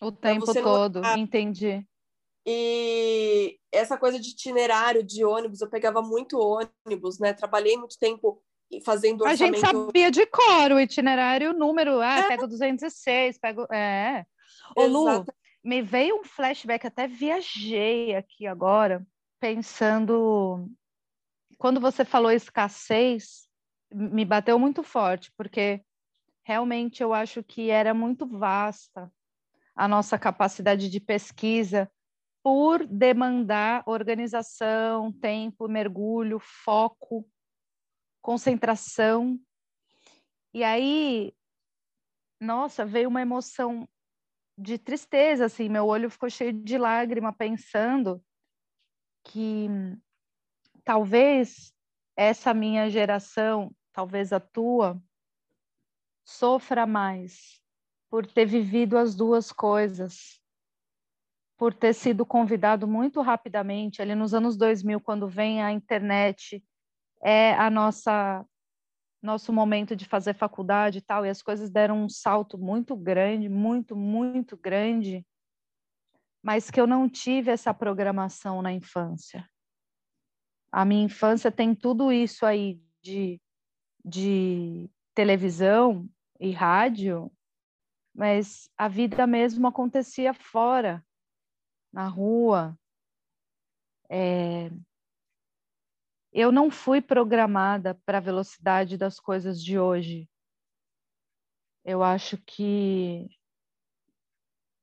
[0.00, 1.18] O tempo todo, não...
[1.18, 1.86] entendi.
[2.46, 7.34] E essa coisa de itinerário de ônibus, eu pegava muito ônibus, né?
[7.34, 8.42] Trabalhei muito tempo
[8.86, 9.42] fazendo orçamento...
[9.42, 12.28] A gente sabia de cor o itinerário, o número, ah, é.
[12.28, 13.66] pega o 206, pega...
[13.70, 14.24] É.
[14.74, 15.26] Ô, Lu,
[15.62, 19.06] me veio um flashback, até viajei aqui agora,
[19.40, 20.68] pensando...
[21.58, 23.48] Quando você falou escassez,
[23.92, 25.84] me bateu muito forte, porque
[26.44, 29.12] realmente eu acho que era muito vasta
[29.74, 31.90] a nossa capacidade de pesquisa
[32.42, 37.28] por demandar organização, tempo, mergulho, foco
[38.22, 39.40] concentração.
[40.52, 41.34] E aí,
[42.40, 43.88] nossa, veio uma emoção
[44.58, 48.20] de tristeza, assim, meu olho ficou cheio de lágrima pensando
[49.22, 49.68] que
[50.84, 51.72] talvez
[52.16, 55.00] essa minha geração, talvez a tua,
[56.24, 57.62] sofra mais
[58.10, 60.40] por ter vivido as duas coisas,
[61.56, 66.64] por ter sido convidado muito rapidamente, ali nos anos 2000, quando vem a internet
[67.22, 68.44] é a nossa
[69.22, 73.48] nosso momento de fazer faculdade e tal, e as coisas deram um salto muito grande,
[73.48, 75.26] muito, muito grande,
[76.42, 79.48] mas que eu não tive essa programação na infância.
[80.70, 83.40] A minha infância tem tudo isso aí de,
[84.04, 86.08] de televisão
[86.38, 87.32] e rádio,
[88.14, 91.04] mas a vida mesmo acontecia fora,
[91.92, 92.78] na rua.
[94.10, 94.70] É,
[96.38, 100.30] eu não fui programada para a velocidade das coisas de hoje.
[101.84, 103.28] Eu acho que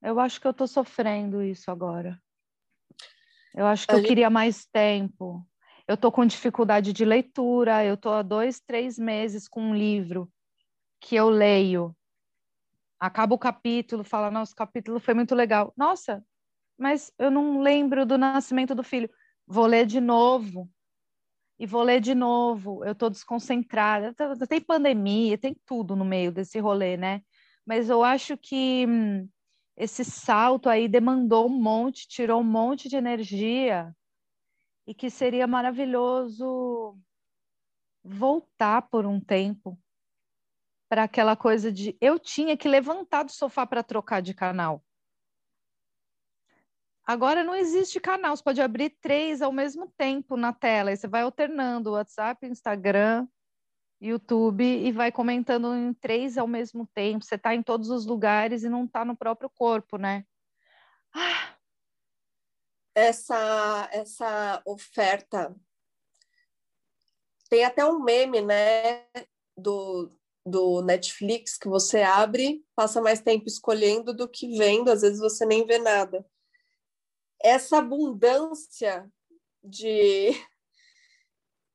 [0.01, 2.21] eu acho que eu estou sofrendo isso agora.
[3.55, 5.47] Eu acho que eu queria mais tempo.
[5.87, 7.85] Eu estou com dificuldade de leitura.
[7.85, 10.29] Eu estou há dois, três meses com um livro
[10.99, 11.95] que eu leio.
[12.99, 15.73] Acaba o capítulo, fala, nossa, o capítulo foi muito legal.
[15.77, 16.21] Nossa,
[16.77, 19.09] mas eu não lembro do nascimento do filho.
[19.47, 20.69] Vou ler de novo
[21.59, 22.83] e vou ler de novo.
[22.83, 24.13] Eu estou desconcentrada.
[24.47, 27.21] Tem pandemia, tem tudo no meio desse rolê, né?
[27.65, 29.27] Mas eu acho que hum,
[29.77, 33.93] esse salto aí demandou um monte, tirou um monte de energia
[34.87, 36.97] e que seria maravilhoso
[38.03, 39.79] voltar por um tempo
[40.87, 44.83] para aquela coisa de eu tinha que levantar do sofá para trocar de canal.
[47.05, 51.07] Agora não existe canal, você pode abrir três ao mesmo tempo na tela, e você
[51.07, 53.27] vai alternando WhatsApp, Instagram,
[54.01, 57.23] YouTube e vai comentando em três ao mesmo tempo.
[57.23, 60.25] Você está em todos os lugares e não está no próprio corpo, né?
[61.13, 61.55] Ah.
[62.95, 65.55] Essa, essa oferta.
[67.49, 69.05] Tem até um meme, né?
[69.55, 70.11] Do,
[70.45, 75.45] do Netflix que você abre, passa mais tempo escolhendo do que vendo, às vezes você
[75.45, 76.25] nem vê nada
[77.41, 79.11] essa abundância
[79.63, 80.31] de,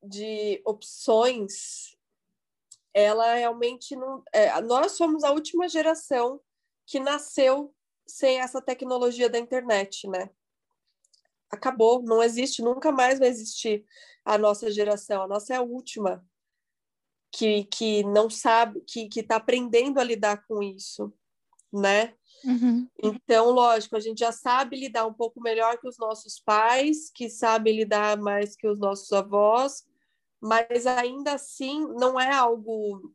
[0.02, 1.96] de opções,
[2.92, 4.22] ela realmente não.
[4.32, 6.40] É, nós somos a última geração
[6.86, 7.74] que nasceu
[8.06, 10.30] sem essa tecnologia da internet, né?
[11.50, 13.84] Acabou, não existe, nunca mais vai existir
[14.24, 15.22] a nossa geração.
[15.22, 16.24] A nossa é a última
[17.32, 21.12] que, que não sabe, que está aprendendo a lidar com isso,
[21.72, 22.14] né?
[22.44, 22.88] Uhum.
[23.02, 27.28] Então, lógico, a gente já sabe lidar um pouco melhor que os nossos pais, que
[27.28, 29.84] sabem lidar mais que os nossos avós,
[30.40, 33.12] mas ainda assim não é algo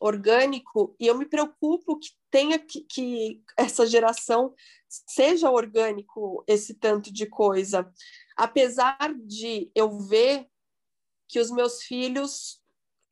[0.00, 4.52] orgânico e eu me preocupo que tenha que, que essa geração
[4.88, 7.90] seja orgânico esse tanto de coisa,
[8.36, 10.48] apesar de eu ver
[11.28, 12.60] que os meus filhos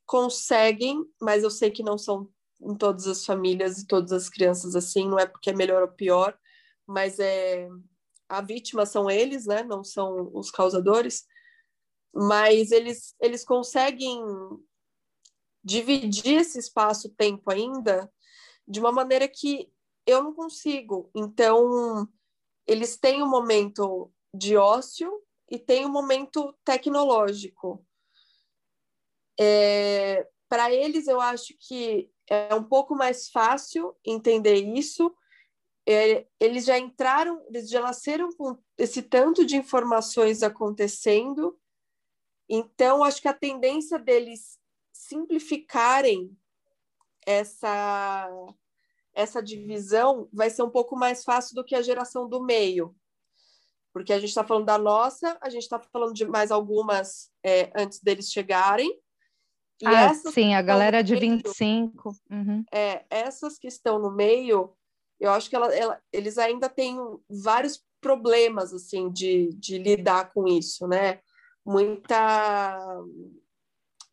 [0.05, 2.29] conseguem, mas eu sei que não são
[2.63, 5.89] em todas as famílias e todas as crianças assim, não é porque é melhor ou
[5.89, 6.39] pior,
[6.87, 7.69] mas é
[8.29, 9.63] a vítima são eles, né?
[9.65, 11.25] Não são os causadores,
[12.15, 14.23] mas eles eles conseguem
[15.63, 18.11] dividir esse espaço-tempo ainda
[18.67, 19.71] de uma maneira que
[20.07, 21.11] eu não consigo.
[21.15, 22.09] Então,
[22.67, 25.11] eles têm um momento de ócio
[25.51, 27.85] e tem um momento tecnológico.
[29.39, 35.13] É, Para eles, eu acho que é um pouco mais fácil entender isso.
[35.87, 41.59] É, eles já entraram, eles já nasceram com esse tanto de informações acontecendo
[42.49, 44.59] Então, acho que a tendência deles
[44.93, 46.37] simplificarem
[47.27, 48.29] essa
[49.13, 52.95] essa divisão vai ser um pouco mais fácil do que a geração do meio.
[53.93, 57.73] Porque a gente está falando da nossa, a gente está falando de mais algumas é,
[57.75, 59.01] antes deles chegarem.
[59.83, 62.15] E ah, sim, a galera de meio, 25.
[62.31, 62.65] Uhum.
[62.73, 64.75] É, essas que estão no meio,
[65.19, 70.47] eu acho que ela, ela, eles ainda têm vários problemas assim de, de lidar com
[70.47, 71.21] isso, né?
[71.65, 73.03] Muita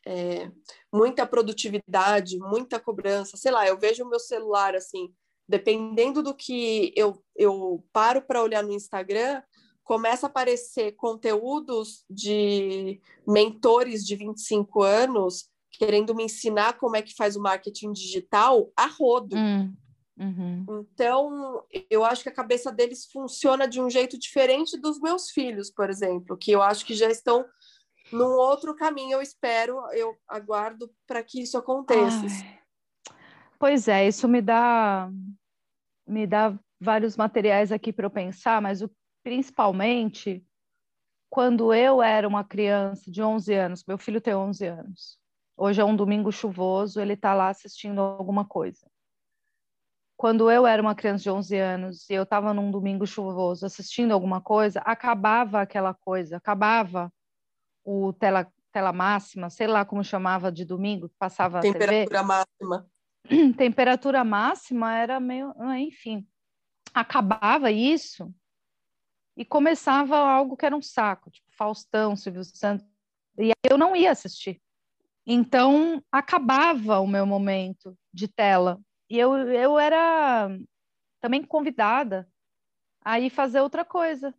[0.06, 0.50] é,
[0.92, 3.36] muita produtividade, muita cobrança.
[3.36, 5.14] Sei lá, eu vejo o meu celular assim,
[5.48, 9.42] dependendo do que eu, eu paro para olhar no Instagram,
[9.84, 17.16] começa a aparecer conteúdos de mentores de 25 anos querendo me ensinar como é que
[17.16, 19.36] faz o marketing digital a rodo.
[19.36, 19.74] Hum,
[20.20, 20.66] uhum.
[20.70, 25.70] Então, eu acho que a cabeça deles funciona de um jeito diferente dos meus filhos,
[25.70, 27.46] por exemplo, que eu acho que já estão
[28.12, 32.26] num outro caminho, eu espero, eu aguardo para que isso aconteça.
[32.26, 32.60] Ai.
[33.60, 35.10] Pois é, isso me dá
[36.08, 38.90] me dá vários materiais aqui para eu pensar, mas o,
[39.24, 40.46] principalmente
[41.30, 45.20] quando eu era uma criança de 11 anos, meu filho tem 11 anos.
[45.60, 48.88] Hoje é um domingo chuvoso, ele está lá assistindo alguma coisa.
[50.16, 54.12] Quando eu era uma criança de 11 anos e eu estava num domingo chuvoso assistindo
[54.12, 57.12] alguma coisa, acabava aquela coisa, acabava
[57.84, 62.88] o tela, tela máxima, sei lá como chamava de domingo, que passava Temperatura máxima.
[63.58, 66.28] Temperatura máxima era meio, ah, enfim,
[66.94, 68.32] acabava isso
[69.36, 72.86] e começava algo que era um saco, tipo Faustão, Silvio Santos,
[73.40, 74.62] e eu não ia assistir.
[75.30, 78.80] Então acabava o meu momento de tela.
[79.10, 80.50] E eu, eu era
[81.20, 82.26] também convidada
[83.04, 84.34] a ir fazer outra coisa.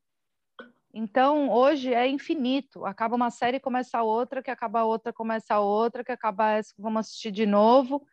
[0.93, 2.87] Então, hoje é infinito.
[2.87, 7.31] Acaba uma série, começa outra, que acaba outra, começa outra, que acaba essa, vamos assistir
[7.31, 8.07] de novo.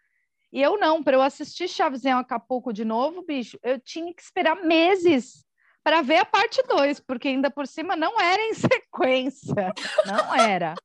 [0.51, 4.21] E eu não, para eu assistir Chaves em Acapulco de novo, bicho, eu tinha que
[4.21, 5.45] esperar meses
[5.81, 9.73] para ver a parte 2, porque ainda por cima não era em sequência.
[10.05, 10.75] Não era.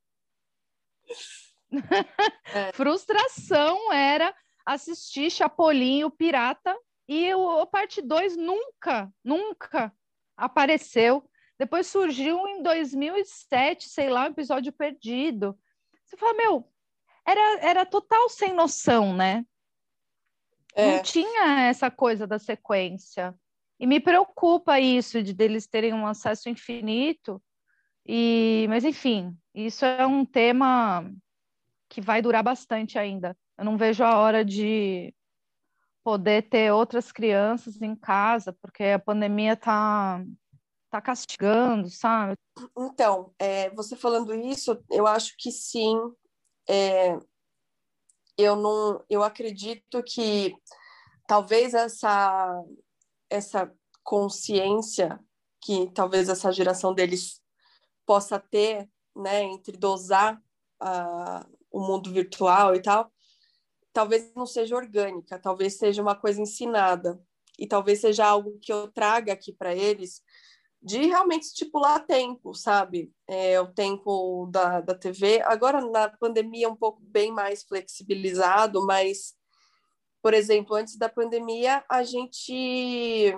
[2.54, 2.72] É.
[2.74, 6.76] Frustração era assistir Chapolin, o Pirata,
[7.08, 9.92] e o, a parte 2 nunca, nunca
[10.36, 11.28] apareceu.
[11.58, 15.58] Depois surgiu em 2007, sei lá, um episódio perdido.
[16.04, 16.72] Você fala, meu,
[17.26, 19.44] era, era total sem noção, né?
[20.74, 20.96] É.
[20.96, 23.34] Não tinha essa coisa da sequência.
[23.78, 27.42] E me preocupa isso de deles terem um acesso infinito.
[28.06, 31.10] E, mas enfim, isso é um tema
[31.90, 33.36] que vai durar bastante ainda.
[33.58, 35.12] Eu não vejo a hora de
[36.02, 40.24] poder ter outras crianças em casa, porque a pandemia está
[40.88, 42.34] tá castigando, sabe?
[42.78, 45.96] Então, é, você falando isso, eu acho que sim.
[46.68, 47.18] É,
[48.38, 50.54] eu não, eu acredito que
[51.26, 52.64] talvez essa
[53.28, 53.72] essa
[54.02, 55.20] consciência
[55.62, 57.40] que talvez essa geração deles
[58.06, 60.42] possa ter, né, entre dosar
[60.80, 63.12] a, o mundo virtual e tal,
[63.92, 67.20] talvez não seja orgânica, talvez seja uma coisa ensinada
[67.58, 70.22] e talvez seja algo que eu traga aqui para eles
[70.82, 73.12] de realmente estipular tempo, sabe?
[73.28, 75.42] É, o tempo da, da TV.
[75.42, 79.34] Agora, na pandemia, um pouco bem mais flexibilizado, mas,
[80.22, 83.34] por exemplo, antes da pandemia, a gente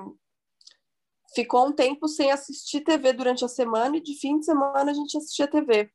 [1.34, 4.94] ficou um tempo sem assistir TV durante a semana e de fim de semana a
[4.94, 5.90] gente assistia TV.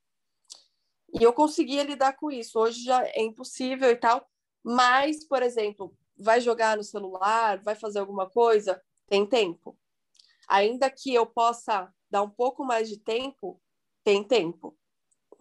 [1.14, 2.60] E eu conseguia lidar com isso.
[2.60, 4.28] Hoje já é impossível e tal,
[4.64, 9.78] mas, por exemplo, vai jogar no celular, vai fazer alguma coisa, tem tempo
[10.48, 13.62] ainda que eu possa dar um pouco mais de tempo,
[14.04, 14.78] tem tempo,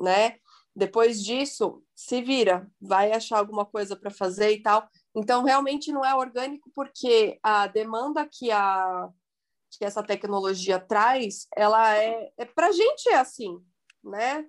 [0.01, 0.39] né?
[0.75, 4.87] Depois disso, se vira, vai achar alguma coisa para fazer e tal.
[5.15, 9.09] Então, realmente não é orgânico porque a demanda que a
[9.79, 13.59] que essa tecnologia traz, ela é, é para gente é assim,
[14.03, 14.47] né?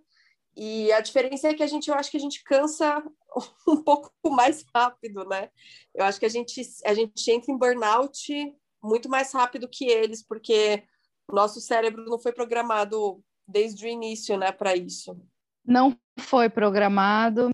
[0.59, 3.03] E a diferença é que a gente, eu acho que a gente cansa
[3.69, 5.51] um pouco mais rápido, né?
[5.93, 8.33] Eu acho que a gente, a gente entra em burnout
[8.81, 10.83] muito mais rápido que eles, porque
[11.29, 15.15] o nosso cérebro não foi programado desde o início, né, para isso.
[15.63, 17.51] Não foi programado.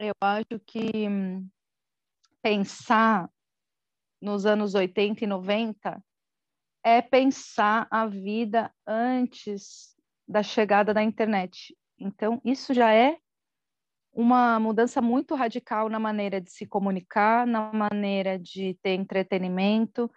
[0.00, 1.46] Eu acho que hum,
[2.40, 3.30] pensar
[4.22, 6.02] nos anos 80 e 90
[6.82, 9.94] é pensar a vida antes
[10.26, 11.76] da chegada da internet.
[12.02, 13.16] Então, isso já é
[14.12, 20.10] uma mudança muito radical na maneira de se comunicar, na maneira de ter entretenimento,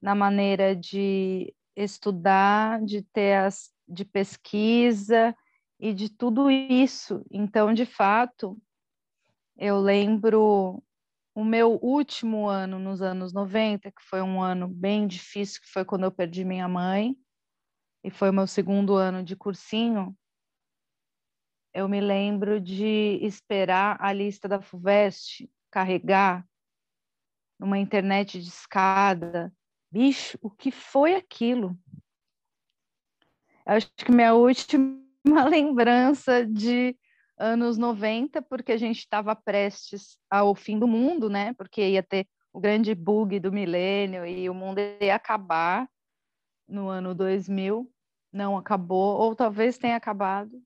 [0.00, 5.36] na maneira de estudar, de ter as de pesquisa
[5.78, 7.24] e de tudo isso.
[7.30, 8.56] Então, de fato,
[9.56, 10.82] eu lembro
[11.34, 15.84] o meu último ano nos anos 90, que foi um ano bem difícil, que foi
[15.84, 17.16] quando eu perdi minha mãe,
[18.04, 20.16] e foi o meu segundo ano de cursinho.
[21.74, 26.46] Eu me lembro de esperar a lista da FUVEST carregar
[27.58, 29.50] numa internet de escada.
[29.90, 31.78] Bicho, o que foi aquilo?
[33.64, 35.00] Eu acho que minha última
[35.48, 36.94] lembrança de
[37.38, 41.54] anos 90, porque a gente estava prestes ao fim do mundo, né?
[41.54, 45.88] Porque ia ter o grande bug do milênio e o mundo ia acabar
[46.68, 47.90] no ano 2000.
[48.30, 50.62] Não acabou, ou talvez tenha acabado.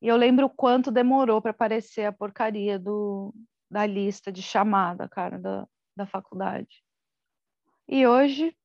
[0.00, 3.34] E eu lembro o quanto demorou para aparecer a porcaria do,
[3.70, 6.82] da lista de chamada, cara, da, da faculdade.
[7.86, 8.56] E hoje,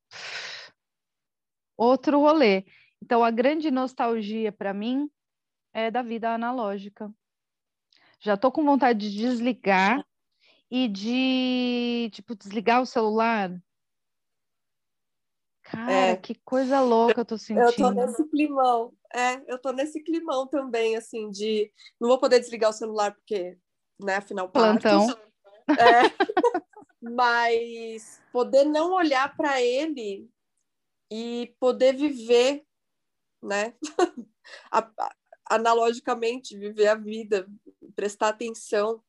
[1.76, 2.66] outro rolê.
[3.02, 5.10] Então, a grande nostalgia para mim
[5.74, 7.14] é da vida analógica.
[8.20, 10.06] Já tô com vontade de desligar
[10.72, 13.52] e de, tipo, desligar o celular.
[15.66, 16.16] Cara, é.
[16.16, 17.62] que coisa louca eu tô sentindo.
[17.62, 18.94] Eu tô nesse climão.
[19.14, 23.58] É, eu tô nesse climão também, assim, de não vou poder desligar o celular porque,
[24.00, 25.08] né, afinal, plantão.
[25.70, 26.04] É.
[27.02, 30.30] Mas poder não olhar para ele
[31.12, 32.64] e poder viver,
[33.42, 33.74] né?
[35.50, 37.48] analogicamente, viver a vida,
[37.96, 39.04] prestar atenção.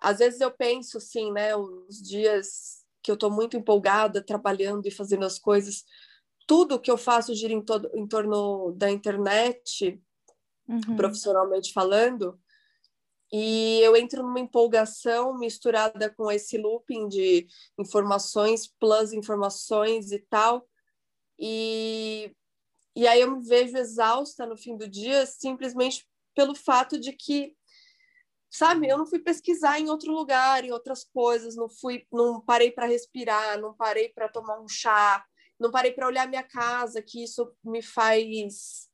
[0.00, 4.90] Às vezes eu penso assim, né, os dias que eu estou muito empolgada trabalhando e
[4.90, 5.84] fazendo as coisas,
[6.46, 10.00] tudo que eu faço gira em, todo, em torno da internet,
[10.66, 10.96] uhum.
[10.96, 12.40] profissionalmente falando,
[13.30, 17.46] e eu entro numa empolgação misturada com esse looping de
[17.78, 20.66] informações plus informações e tal,
[21.38, 22.34] e
[22.96, 27.56] e aí eu me vejo exausta no fim do dia simplesmente pelo fato de que,
[28.54, 32.70] sabe, eu não fui pesquisar em outro lugar, em outras coisas, não fui, não parei
[32.70, 35.24] para respirar, não parei para tomar um chá,
[35.58, 38.88] não parei para olhar minha casa, que isso me faz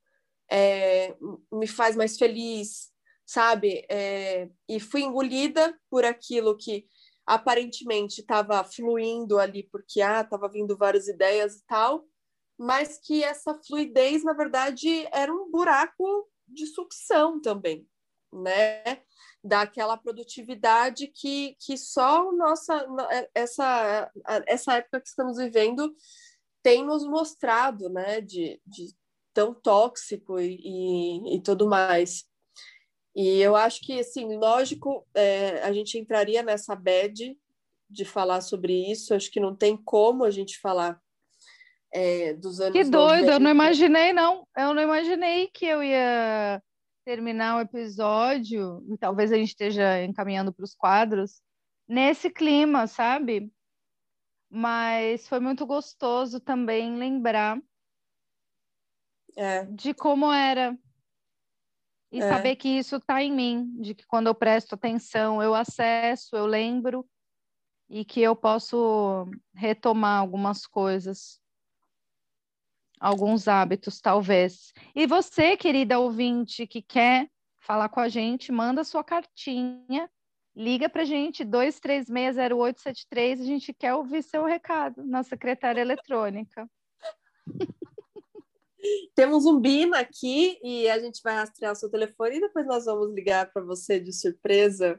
[0.51, 1.15] é,
[1.53, 2.91] me faz mais feliz,
[3.27, 3.85] sabe?
[3.91, 6.87] É, e fui engolida por aquilo que
[7.27, 12.07] aparentemente estava fluindo ali, porque ah, estava vindo várias ideias e tal,
[12.59, 17.87] mas que essa fluidez, na verdade, era um buraco de sucção também,
[18.33, 19.03] né?
[19.43, 24.11] Daquela produtividade que, que só nossa é, essa
[24.47, 25.95] essa época que estamos vivendo
[26.62, 28.20] tem nos mostrado, né?
[28.20, 28.95] De, de
[29.33, 32.24] tão tóxico e, e, e tudo mais.
[33.14, 37.37] E eu acho que, assim, lógico, é, a gente entraria nessa bad
[37.89, 39.14] de falar sobre isso.
[39.14, 41.01] Acho que não tem como a gente falar
[41.93, 43.33] é, dos anos Que doido, 90.
[43.33, 44.47] eu não imaginei, não.
[44.57, 46.62] Eu não imaginei que eu ia
[47.11, 51.43] terminar o episódio, e talvez a gente esteja encaminhando para os quadros,
[51.89, 53.53] nesse clima, sabe?
[54.49, 57.61] Mas foi muito gostoso também lembrar
[59.37, 59.65] é.
[59.65, 60.79] de como era.
[62.13, 62.29] E é.
[62.29, 66.47] saber que isso está em mim, de que quando eu presto atenção, eu acesso, eu
[66.47, 67.05] lembro,
[67.89, 71.39] e que eu posso retomar algumas coisas
[73.01, 74.73] alguns hábitos, talvez.
[74.95, 80.11] E você, querida ouvinte, que quer falar com a gente, manda sua cartinha,
[80.55, 86.68] liga para a gente, 2360873, a gente quer ouvir seu recado na secretária eletrônica.
[89.14, 92.87] Temos um BIM aqui e a gente vai rastrear o seu telefone e depois nós
[92.87, 94.99] vamos ligar para você de surpresa.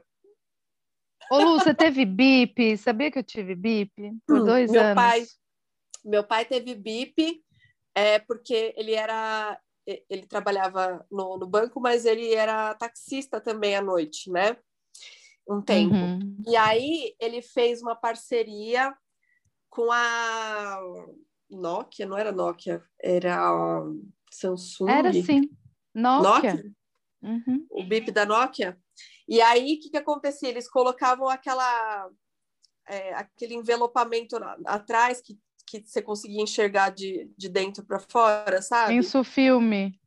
[1.30, 2.76] Ô, Lu, você teve BIP?
[2.76, 4.94] Sabia que eu tive BIP por hum, dois meu anos?
[4.94, 5.24] Pai,
[6.04, 7.42] meu pai teve BIP
[7.94, 9.58] é porque ele era
[10.08, 14.56] ele trabalhava no, no, banco, mas ele era taxista também à noite, né?
[15.48, 15.92] Um tempo.
[15.92, 16.36] Uhum.
[16.46, 18.96] E aí ele fez uma parceria
[19.68, 20.80] com a
[21.50, 23.82] Nokia, não era Nokia, era
[24.30, 24.88] Samsung.
[24.88, 25.50] Era sim,
[25.92, 26.54] Nokia.
[26.54, 26.72] Nokia?
[27.22, 27.66] Uhum.
[27.70, 28.78] O BIP da Nokia.
[29.28, 30.48] E aí, o que, que acontecia?
[30.48, 32.10] Eles colocavam aquela,
[32.88, 34.36] é, aquele envelopamento
[34.66, 38.96] atrás que que você conseguia enxergar de, de dentro para fora, sabe?
[38.96, 39.98] Isso filme.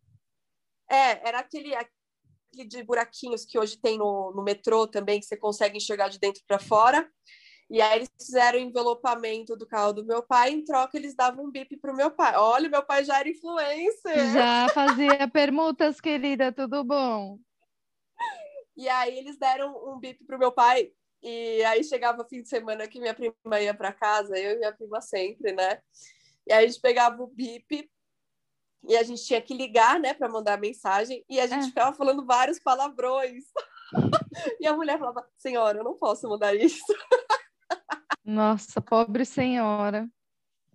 [0.90, 5.36] É, era aquele, aquele de buraquinhos que hoje tem no, no metrô também, que você
[5.36, 7.10] consegue enxergar de dentro para fora.
[7.70, 11.46] E aí eles fizeram o envelopamento do carro do meu pai, em troca eles davam
[11.46, 12.36] um bip pro meu pai.
[12.36, 14.34] Olha, meu pai já era influencer.
[14.34, 17.40] Já fazia permutas, querida, tudo bom?
[18.78, 20.92] E aí eles deram um bip pro meu pai
[21.26, 24.72] e aí chegava fim de semana que minha prima ia para casa, eu e minha
[24.72, 25.82] prima sempre, né?
[26.46, 27.90] E aí a gente pegava o bip
[28.88, 31.68] e a gente tinha que ligar, né, para mandar mensagem, e a gente é.
[31.68, 33.44] ficava falando vários palavrões.
[34.62, 36.86] e a mulher falava: Senhora, eu não posso mudar isso.
[38.24, 40.08] Nossa, pobre senhora.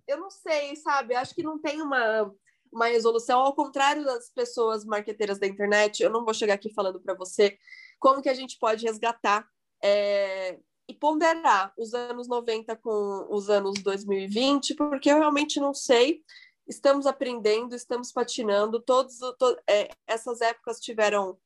[0.05, 1.15] Eu não sei, sabe?
[1.15, 2.29] Acho que não tem uma,
[2.73, 3.39] uma resolução.
[3.39, 7.57] Ao contrário das pessoas marqueteiras da internet, eu não vou chegar aqui falando para você
[7.99, 9.47] como que a gente pode resgatar
[9.83, 16.21] é, e ponderar os anos 90 com os anos 2020, porque eu realmente não sei.
[16.67, 18.81] Estamos aprendendo, estamos patinando.
[18.81, 21.37] Todos, to, é, essas épocas tiveram,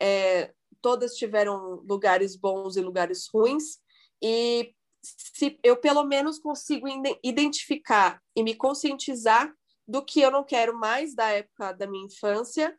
[0.00, 3.78] é, todas tiveram lugares bons e lugares ruins.
[4.22, 6.86] E se eu pelo menos consigo
[7.22, 9.54] identificar e me conscientizar
[9.86, 12.76] do que eu não quero mais da época da minha infância,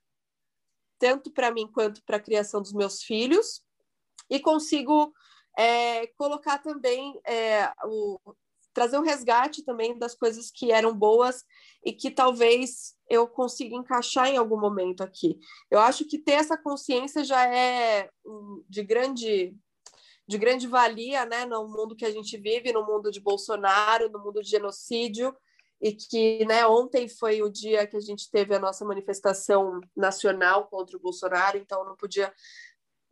[0.98, 3.65] tanto para mim quanto para a criação dos meus filhos,
[4.30, 5.14] e consigo
[5.58, 8.20] é, colocar também é, o,
[8.74, 11.44] trazer um resgate também das coisas que eram boas
[11.84, 15.40] e que talvez eu consiga encaixar em algum momento aqui.
[15.72, 18.10] Eu acho que ter essa consciência já é
[18.70, 19.56] de grande
[20.28, 24.18] de grande valia, né, no mundo que a gente vive, no mundo de Bolsonaro, no
[24.18, 25.36] mundo de genocídio,
[25.80, 30.68] e que, né, ontem foi o dia que a gente teve a nossa manifestação nacional
[30.68, 32.34] contra o Bolsonaro, então não podia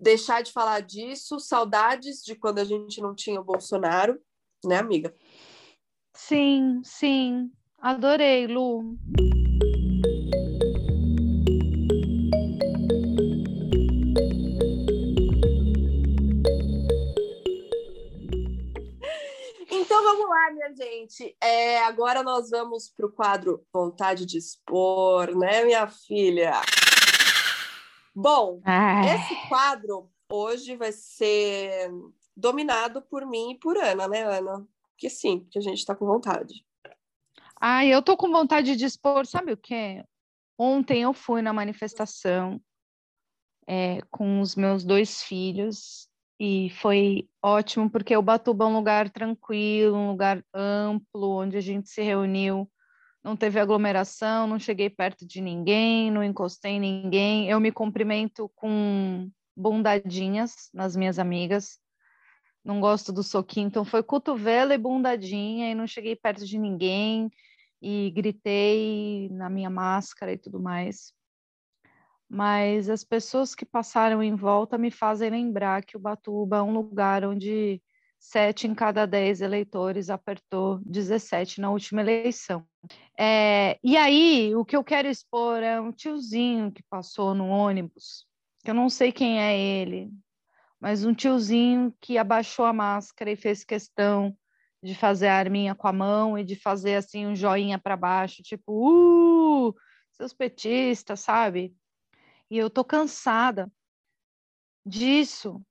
[0.04, 1.40] deixar de falar disso.
[1.40, 4.20] Saudades de quando a gente não tinha o Bolsonaro,
[4.64, 5.16] né, amiga?
[6.14, 7.50] Sim, sim.
[7.80, 8.98] Adorei, Lu.
[19.72, 21.36] Então vamos lá, minha gente.
[21.42, 26.62] É, agora nós vamos para o quadro Vontade de Expor, né, minha filha?
[28.16, 29.16] Bom, Ai.
[29.16, 31.92] esse quadro hoje vai ser
[32.36, 34.68] dominado por mim e por Ana, né, Ana?
[34.98, 36.66] Que sim, porque a gente está com vontade.
[37.60, 40.04] Ah, eu tô com vontade de expor, sabe o quê?
[40.58, 42.62] Ontem eu fui na manifestação
[43.68, 46.08] é, com os meus dois filhos
[46.40, 51.62] e foi ótimo porque o Batuba é um lugar tranquilo, um lugar amplo, onde a
[51.62, 52.70] gente se reuniu
[53.24, 57.50] não teve aglomeração, não cheguei perto de ninguém, não encostei em ninguém.
[57.50, 61.80] Eu me cumprimento com bundadinhas nas minhas amigas.
[62.64, 67.30] Não gosto do soquinho, então foi cotovelo e bundadinha e não cheguei perto de ninguém
[67.82, 71.14] e gritei na minha máscara e tudo mais.
[72.30, 76.74] Mas as pessoas que passaram em volta me fazem lembrar que o Batuba é um
[76.74, 77.82] lugar onde
[78.24, 82.66] sete em cada dez eleitores apertou 17 na última eleição.
[83.20, 88.26] É, e aí, o que eu quero expor é um tiozinho que passou no ônibus,
[88.64, 90.10] que eu não sei quem é ele,
[90.80, 94.34] mas um tiozinho que abaixou a máscara e fez questão
[94.82, 98.42] de fazer a arminha com a mão e de fazer assim um joinha para baixo,
[98.42, 99.76] tipo, uh,
[100.14, 101.76] seus petistas, sabe?
[102.50, 103.70] E eu tô cansada
[104.86, 105.62] disso,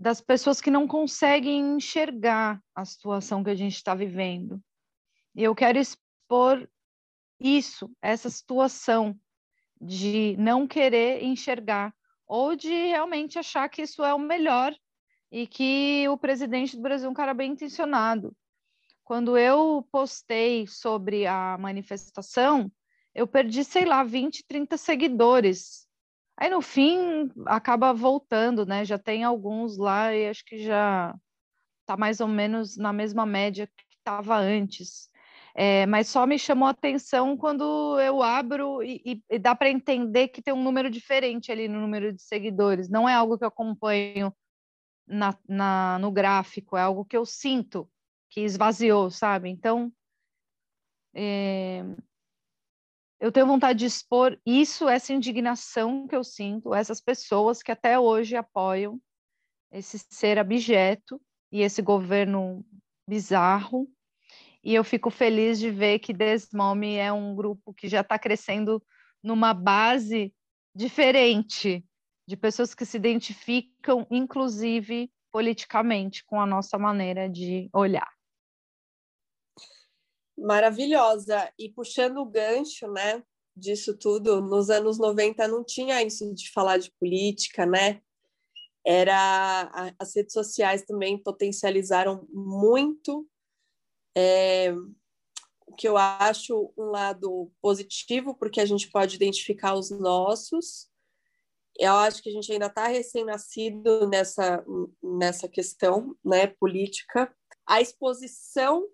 [0.00, 4.58] das pessoas que não conseguem enxergar a situação que a gente está vivendo.
[5.34, 6.66] E eu quero expor
[7.38, 9.14] isso, essa situação
[9.78, 11.94] de não querer enxergar
[12.26, 14.74] ou de realmente achar que isso é o melhor
[15.30, 18.34] e que o presidente do Brasil é um cara bem intencionado.
[19.04, 22.72] Quando eu postei sobre a manifestação,
[23.14, 25.89] eu perdi, sei lá, 20, 30 seguidores
[26.40, 28.82] Aí no fim acaba voltando, né?
[28.84, 31.14] Já tem alguns lá e acho que já
[31.82, 35.10] está mais ou menos na mesma média que estava antes.
[35.54, 39.68] É, mas só me chamou a atenção quando eu abro e, e, e dá para
[39.68, 42.88] entender que tem um número diferente ali no número de seguidores.
[42.88, 44.32] Não é algo que eu acompanho
[45.06, 47.90] na, na, no gráfico, é algo que eu sinto
[48.30, 49.50] que esvaziou, sabe?
[49.50, 49.92] Então,
[51.14, 51.84] é,
[53.20, 57.98] eu tenho vontade de expor isso, essa indignação que eu sinto, essas pessoas que até
[57.98, 58.98] hoje apoiam
[59.70, 61.20] esse ser abjeto
[61.52, 62.64] e esse governo
[63.06, 63.86] bizarro.
[64.64, 68.82] E eu fico feliz de ver que Desmome é um grupo que já está crescendo
[69.22, 70.34] numa base
[70.74, 71.84] diferente
[72.26, 78.10] de pessoas que se identificam, inclusive politicamente, com a nossa maneira de olhar
[80.40, 81.52] maravilhosa.
[81.58, 83.22] E puxando o gancho, né,
[83.56, 88.00] disso tudo, nos anos 90 não tinha isso de falar de política, né?
[88.84, 93.28] Era as redes sociais também potencializaram muito
[94.16, 94.72] é,
[95.66, 100.88] o que eu acho um lado positivo, porque a gente pode identificar os nossos.
[101.78, 104.64] Eu acho que a gente ainda está recém-nascido nessa,
[105.02, 107.32] nessa questão né, política.
[107.66, 108.88] A exposição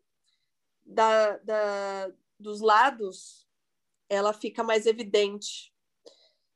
[0.87, 3.47] da, da, dos lados
[4.09, 5.73] ela fica mais evidente.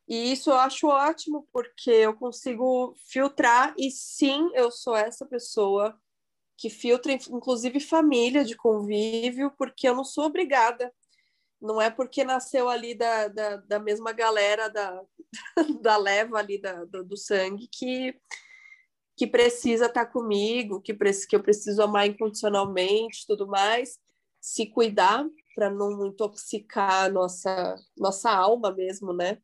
[0.09, 5.99] E isso eu acho ótimo, porque eu consigo filtrar, e sim, eu sou essa pessoa
[6.57, 10.93] que filtra, inclusive, família de convívio, porque eu não sou obrigada.
[11.61, 15.03] Não é porque nasceu ali da, da, da mesma galera da,
[15.81, 18.19] da leva ali da, do, do sangue que,
[19.17, 23.99] que precisa estar tá comigo, que, que eu preciso amar incondicionalmente, tudo mais,
[24.41, 29.39] se cuidar para não intoxicar nossa nossa alma mesmo, né?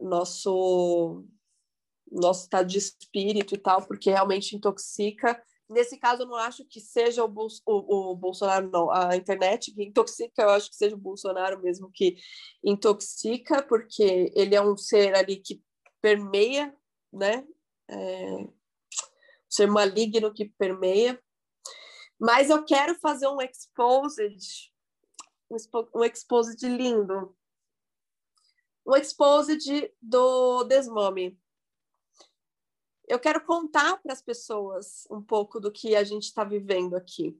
[0.00, 1.24] Nosso
[2.10, 5.42] nosso estado de espírito e tal, porque realmente intoxica.
[5.68, 7.28] Nesse caso, eu não acho que seja o,
[7.66, 11.90] o, o, Bolsonaro, não, a internet que intoxica, eu acho que seja o Bolsonaro mesmo
[11.92, 12.16] que
[12.62, 15.62] intoxica, porque ele é um ser ali que
[16.00, 16.74] permeia,
[17.12, 17.44] né?
[17.88, 18.52] É, um
[19.48, 21.20] ser maligno que permeia.
[22.24, 24.72] Mas eu quero fazer um exposed
[25.94, 27.36] um exposed lindo.
[28.86, 31.38] Um exposed do Desmame.
[33.06, 37.38] Eu quero contar para as pessoas um pouco do que a gente está vivendo aqui.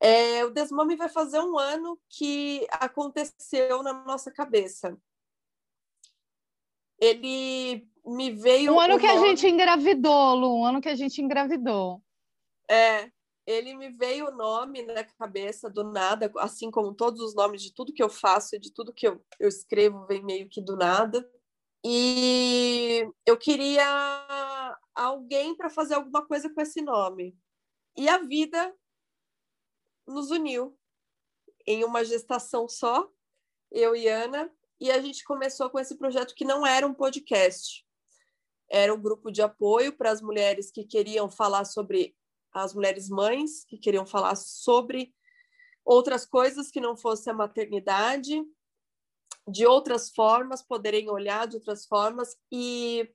[0.00, 5.00] É, o Desmame vai fazer um ano que aconteceu na nossa cabeça.
[6.98, 8.74] Ele me veio.
[8.74, 9.18] Um ano que nome...
[9.18, 12.02] a gente engravidou, Lu, um ano que a gente engravidou.
[12.68, 13.10] É,
[13.46, 17.72] ele me veio o nome na cabeça do nada, assim como todos os nomes de
[17.72, 20.76] tudo que eu faço e de tudo que eu, eu escrevo vem meio que do
[20.76, 21.28] nada.
[21.84, 27.38] E eu queria alguém para fazer alguma coisa com esse nome.
[27.96, 28.74] E a vida
[30.04, 30.76] nos uniu
[31.64, 33.08] em uma gestação só,
[33.70, 34.50] eu e Ana,
[34.80, 37.86] e a gente começou com esse projeto que não era um podcast.
[38.68, 42.16] Era um grupo de apoio para as mulheres que queriam falar sobre
[42.64, 45.14] as mulheres mães que queriam falar sobre
[45.84, 48.42] outras coisas que não fosse a maternidade,
[49.48, 53.08] de outras formas, poderem olhar de outras formas e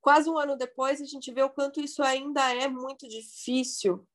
[0.00, 4.06] quase um ano depois a gente vê o quanto isso ainda é muito difícil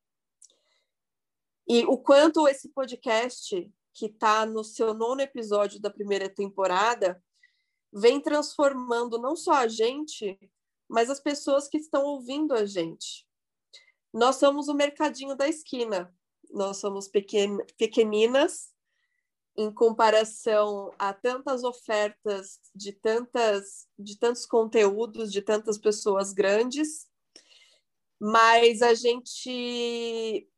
[1.68, 7.22] e o quanto esse podcast que está no seu nono episódio da primeira temporada
[7.92, 10.38] vem transformando não só a gente,
[10.88, 13.26] mas as pessoas que estão ouvindo a gente.
[14.12, 16.14] Nós somos o mercadinho da esquina.
[16.50, 18.70] Nós somos pequen pequeninas
[19.56, 27.06] em comparação a tantas ofertas de tantas de tantos conteúdos de tantas pessoas grandes.
[28.20, 30.48] Mas a gente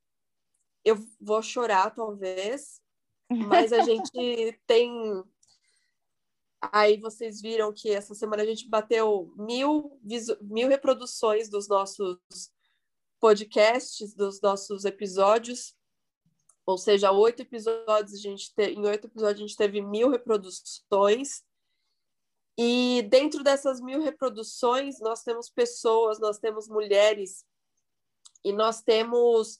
[0.84, 2.80] eu vou chorar talvez,
[3.30, 5.24] mas a gente tem
[6.72, 10.00] Aí vocês viram que essa semana a gente bateu mil,
[10.40, 12.18] mil reproduções dos nossos
[13.24, 15.74] podcasts dos nossos episódios,
[16.66, 18.64] ou seja, oito episódios a gente te...
[18.64, 21.42] em oito episódios a gente teve mil reproduções
[22.58, 27.46] e dentro dessas mil reproduções nós temos pessoas, nós temos mulheres
[28.44, 29.58] e nós temos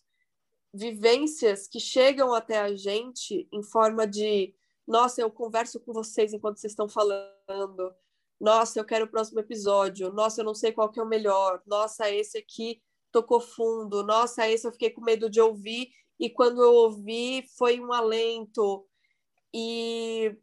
[0.70, 4.54] vivências que chegam até a gente em forma de
[4.86, 7.94] nossa, eu converso com vocês enquanto vocês estão falando.
[8.38, 10.12] Nossa, eu quero o próximo episódio.
[10.12, 11.62] Nossa, eu não sei qual que é o melhor.
[11.66, 12.82] Nossa, esse aqui
[13.14, 14.02] tocou fundo.
[14.02, 15.88] Nossa, esse eu fiquei com medo de ouvir
[16.18, 18.84] e quando eu ouvi foi um alento.
[19.54, 20.36] E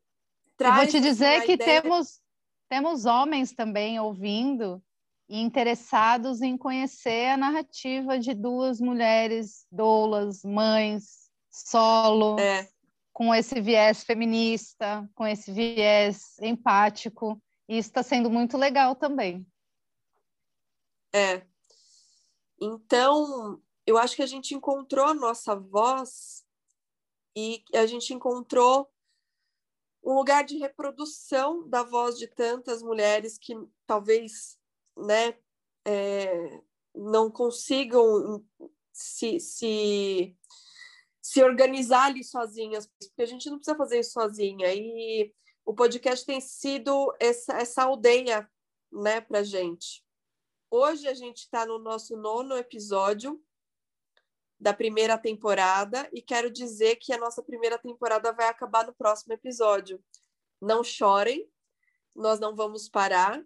[0.56, 1.82] traz vou te assim, dizer que ideia...
[1.82, 2.22] temos
[2.70, 4.82] temos homens também ouvindo
[5.28, 12.70] e interessados em conhecer a narrativa de duas mulheres doulas, mães, solo, é.
[13.12, 17.42] com esse viés feminista, com esse viés empático.
[17.68, 19.46] E isso está sendo muito legal também.
[21.14, 21.46] É,
[22.62, 26.46] então, eu acho que a gente encontrou a nossa voz
[27.36, 28.88] e a gente encontrou
[30.04, 33.56] um lugar de reprodução da voz de tantas mulheres que
[33.88, 34.60] talvez
[34.96, 35.36] né,
[35.86, 36.62] é,
[36.94, 38.46] não consigam
[38.94, 40.38] se, se,
[41.20, 44.74] se organizar ali sozinhas, porque a gente não precisa fazer isso sozinha.
[44.74, 45.34] E
[45.66, 48.48] o podcast tem sido essa, essa aldeia
[48.92, 50.04] né, para gente.
[50.74, 53.44] Hoje a gente está no nosso nono episódio
[54.58, 59.34] da primeira temporada e quero dizer que a nossa primeira temporada vai acabar no próximo
[59.34, 60.02] episódio.
[60.62, 61.46] Não chorem,
[62.16, 63.46] nós não vamos parar.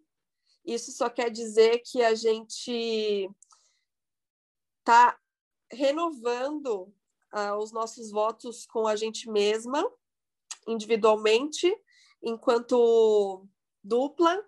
[0.64, 3.28] Isso só quer dizer que a gente
[4.78, 5.20] está
[5.72, 6.94] renovando
[7.34, 9.84] uh, os nossos votos com a gente mesma,
[10.68, 11.76] individualmente,
[12.22, 13.48] enquanto
[13.84, 14.48] dupla,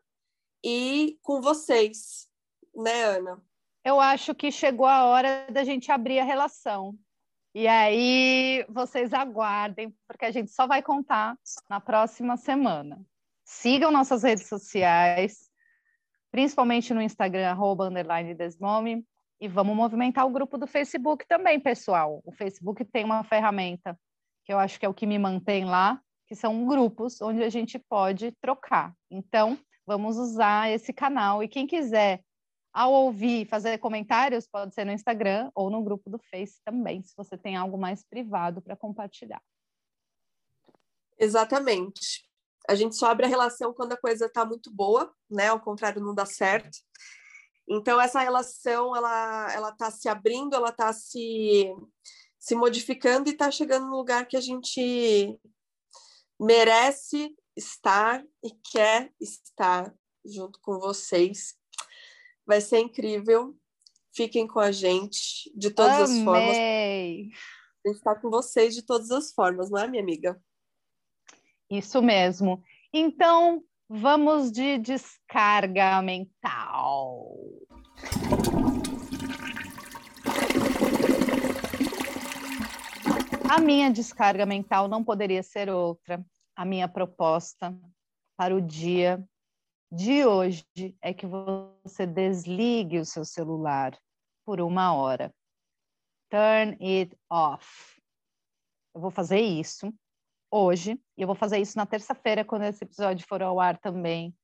[0.64, 2.27] e com vocês,
[2.78, 3.42] né, Ana?
[3.84, 6.98] Eu acho que chegou a hora da gente abrir a relação.
[7.56, 11.36] E aí vocês aguardem, porque a gente só vai contar
[11.70, 13.02] na próxima semana.
[13.44, 15.50] Sigam nossas redes sociais,
[16.32, 17.90] principalmente no Instagram, arroba,
[18.38, 19.06] Desmome,
[19.40, 22.22] e vamos movimentar o grupo do Facebook também, pessoal.
[22.26, 23.98] O Facebook tem uma ferramenta
[24.44, 27.50] que eu acho que é o que me mantém lá, que são grupos onde a
[27.50, 28.94] gente pode trocar.
[29.10, 31.42] Então, vamos usar esse canal.
[31.42, 32.22] E quem quiser,
[32.78, 37.12] ao ouvir, fazer comentários, pode ser no Instagram ou no grupo do Face também, se
[37.18, 39.42] você tem algo mais privado para compartilhar.
[41.18, 42.24] Exatamente.
[42.70, 45.48] A gente só abre a relação quando a coisa está muito boa, né?
[45.48, 46.78] Ao contrário, não dá certo.
[47.68, 51.74] Então, essa relação, ela ela está se abrindo, ela está se,
[52.38, 55.36] se modificando e está chegando no lugar que a gente
[56.40, 59.92] merece estar e quer estar
[60.24, 61.57] junto com vocês.
[62.48, 63.54] Vai ser incrível.
[64.16, 66.18] Fiquem com a gente de todas Amei.
[66.18, 66.58] as formas.
[66.58, 70.42] A gente está com vocês de todas as formas, não é, minha amiga?
[71.70, 72.64] Isso mesmo.
[72.94, 77.38] Então, vamos de descarga mental.
[83.50, 86.26] A minha descarga mental não poderia ser outra.
[86.56, 87.78] A minha proposta
[88.38, 89.22] para o dia
[89.92, 90.66] de hoje
[91.02, 93.98] é que você desligue o seu celular
[94.46, 95.34] por uma hora.
[96.30, 98.02] Turn it off.
[98.94, 99.94] Eu vou fazer isso
[100.52, 104.36] hoje e eu vou fazer isso na terça-feira quando esse episódio for ao ar também.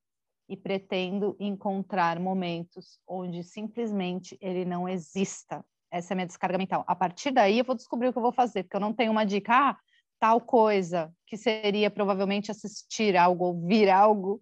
[0.47, 5.65] E pretendo encontrar momentos onde simplesmente ele não exista.
[5.91, 6.83] Essa é a minha descarga mental.
[6.87, 9.11] A partir daí eu vou descobrir o que eu vou fazer, porque eu não tenho
[9.11, 9.77] uma dica, ah,
[10.19, 14.41] tal coisa, que seria provavelmente assistir algo, ouvir algo,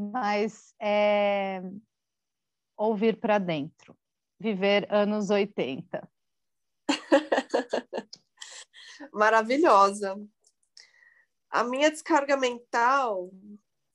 [0.00, 1.60] mas é
[2.76, 3.94] ouvir para dentro,
[4.38, 6.08] viver anos 80.
[9.12, 10.16] Maravilhosa.
[11.50, 13.30] A minha descarga mental.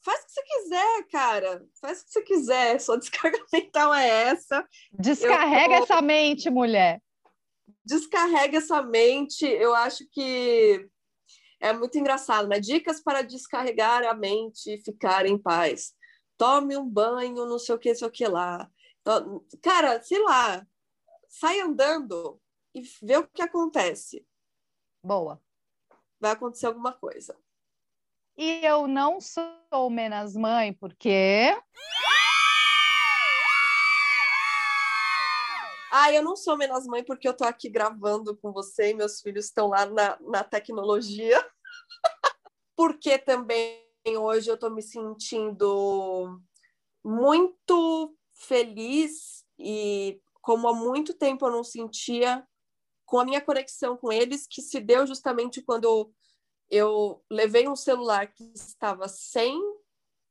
[0.04, 1.66] Faz o que você quiser, cara.
[1.82, 2.80] Faz o que você quiser.
[2.80, 4.68] Sua descarga mental é essa.
[4.92, 5.84] Descarrega tô...
[5.84, 7.02] essa mente, mulher.
[7.84, 9.46] Descarrega essa mente.
[9.46, 10.88] Eu acho que
[11.66, 12.60] é muito engraçado, né?
[12.60, 15.96] Dicas para descarregar a mente e ficar em paz.
[16.38, 18.70] Tome um banho, não sei o que, sei o que lá.
[19.64, 20.64] Cara, sei lá,
[21.28, 22.40] sai andando
[22.72, 24.24] e vê o que acontece.
[25.04, 25.42] Boa.
[26.20, 27.36] Vai acontecer alguma coisa.
[28.38, 31.58] E eu não sou menos mãe, porque.
[35.92, 39.22] Ah, eu não sou menos mãe porque eu tô aqui gravando com você e meus
[39.22, 41.44] filhos estão lá na, na tecnologia.
[42.76, 43.82] Porque também
[44.18, 46.40] hoje eu tô me sentindo
[47.04, 52.46] muito feliz e como há muito tempo eu não sentia
[53.06, 56.12] com a minha conexão com eles, que se deu justamente quando
[56.70, 59.60] eu levei um celular que estava sem,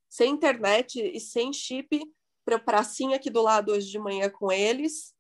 [0.09, 2.01] sem internet e sem chip
[2.45, 5.15] para a pracinha aqui do lado hoje de manhã com eles,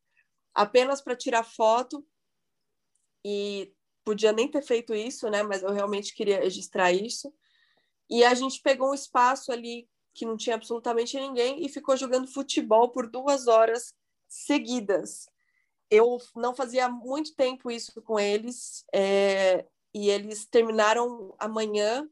[0.54, 2.06] apenas para tirar foto.
[3.24, 3.73] E
[4.04, 5.42] podia nem ter feito isso, né?
[5.42, 7.32] Mas eu realmente queria registrar isso.
[8.08, 12.28] E a gente pegou um espaço ali que não tinha absolutamente ninguém e ficou jogando
[12.28, 13.94] futebol por duas horas
[14.28, 15.28] seguidas.
[15.90, 18.84] Eu não fazia muito tempo isso com eles.
[18.92, 22.08] É, e eles terminaram amanhã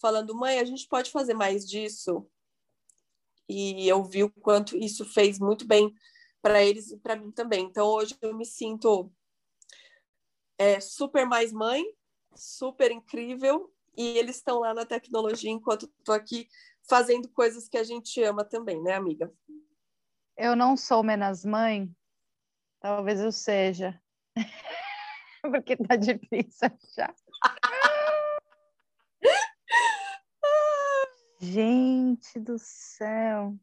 [0.00, 2.26] falando: mãe, a gente pode fazer mais disso?
[3.48, 5.94] E eu vi o quanto isso fez muito bem
[6.42, 7.64] para eles e para mim também.
[7.64, 9.12] Então hoje eu me sinto
[10.58, 11.84] é, super mais mãe,
[12.34, 16.48] super incrível, e eles estão lá na tecnologia enquanto estou aqui
[16.88, 19.32] fazendo coisas que a gente ama também, né, amiga?
[20.36, 21.90] Eu não sou menos mãe,
[22.80, 24.00] talvez eu seja.
[25.42, 27.14] Porque tá difícil achar.
[31.40, 33.54] Gente do céu.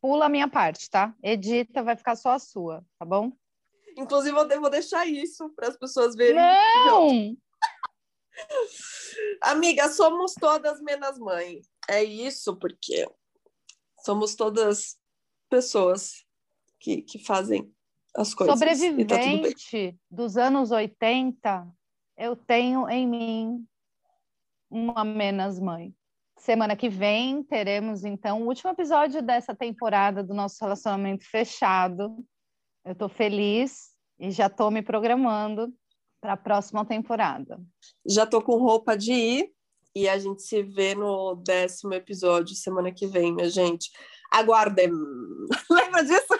[0.00, 1.14] Pula a minha parte, tá?
[1.22, 3.32] Edita, vai ficar só a sua, tá bom?
[3.96, 6.36] Inclusive, eu vou deixar isso para as pessoas verem.
[6.36, 7.36] Não!
[9.42, 11.60] Amiga, somos todas menos mãe.
[11.88, 13.08] É isso, porque
[14.04, 14.98] somos todas
[15.48, 16.24] pessoas
[16.78, 17.72] que, que fazem
[18.14, 18.58] as coisas.
[18.58, 21.66] Tá Sobrevivente tá dos anos 80,
[22.16, 23.66] eu tenho em mim
[24.70, 25.94] uma menos mãe.
[26.38, 32.24] Semana que vem teremos então o último episódio dessa temporada do nosso relacionamento fechado.
[32.86, 35.74] Eu estou feliz e já estou me programando
[36.20, 37.58] para a próxima temporada.
[38.08, 39.52] Já estou com roupa de ir
[39.92, 43.90] e a gente se vê no décimo episódio semana que vem, minha gente.
[44.32, 44.88] Aguardem.
[45.68, 46.38] Lembra disso?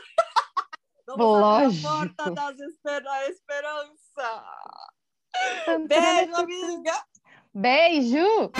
[1.18, 1.88] Lógico.
[1.88, 4.44] a porta das esper da esperança.
[5.88, 7.04] Beijo, amiga!
[7.52, 8.52] Beijo!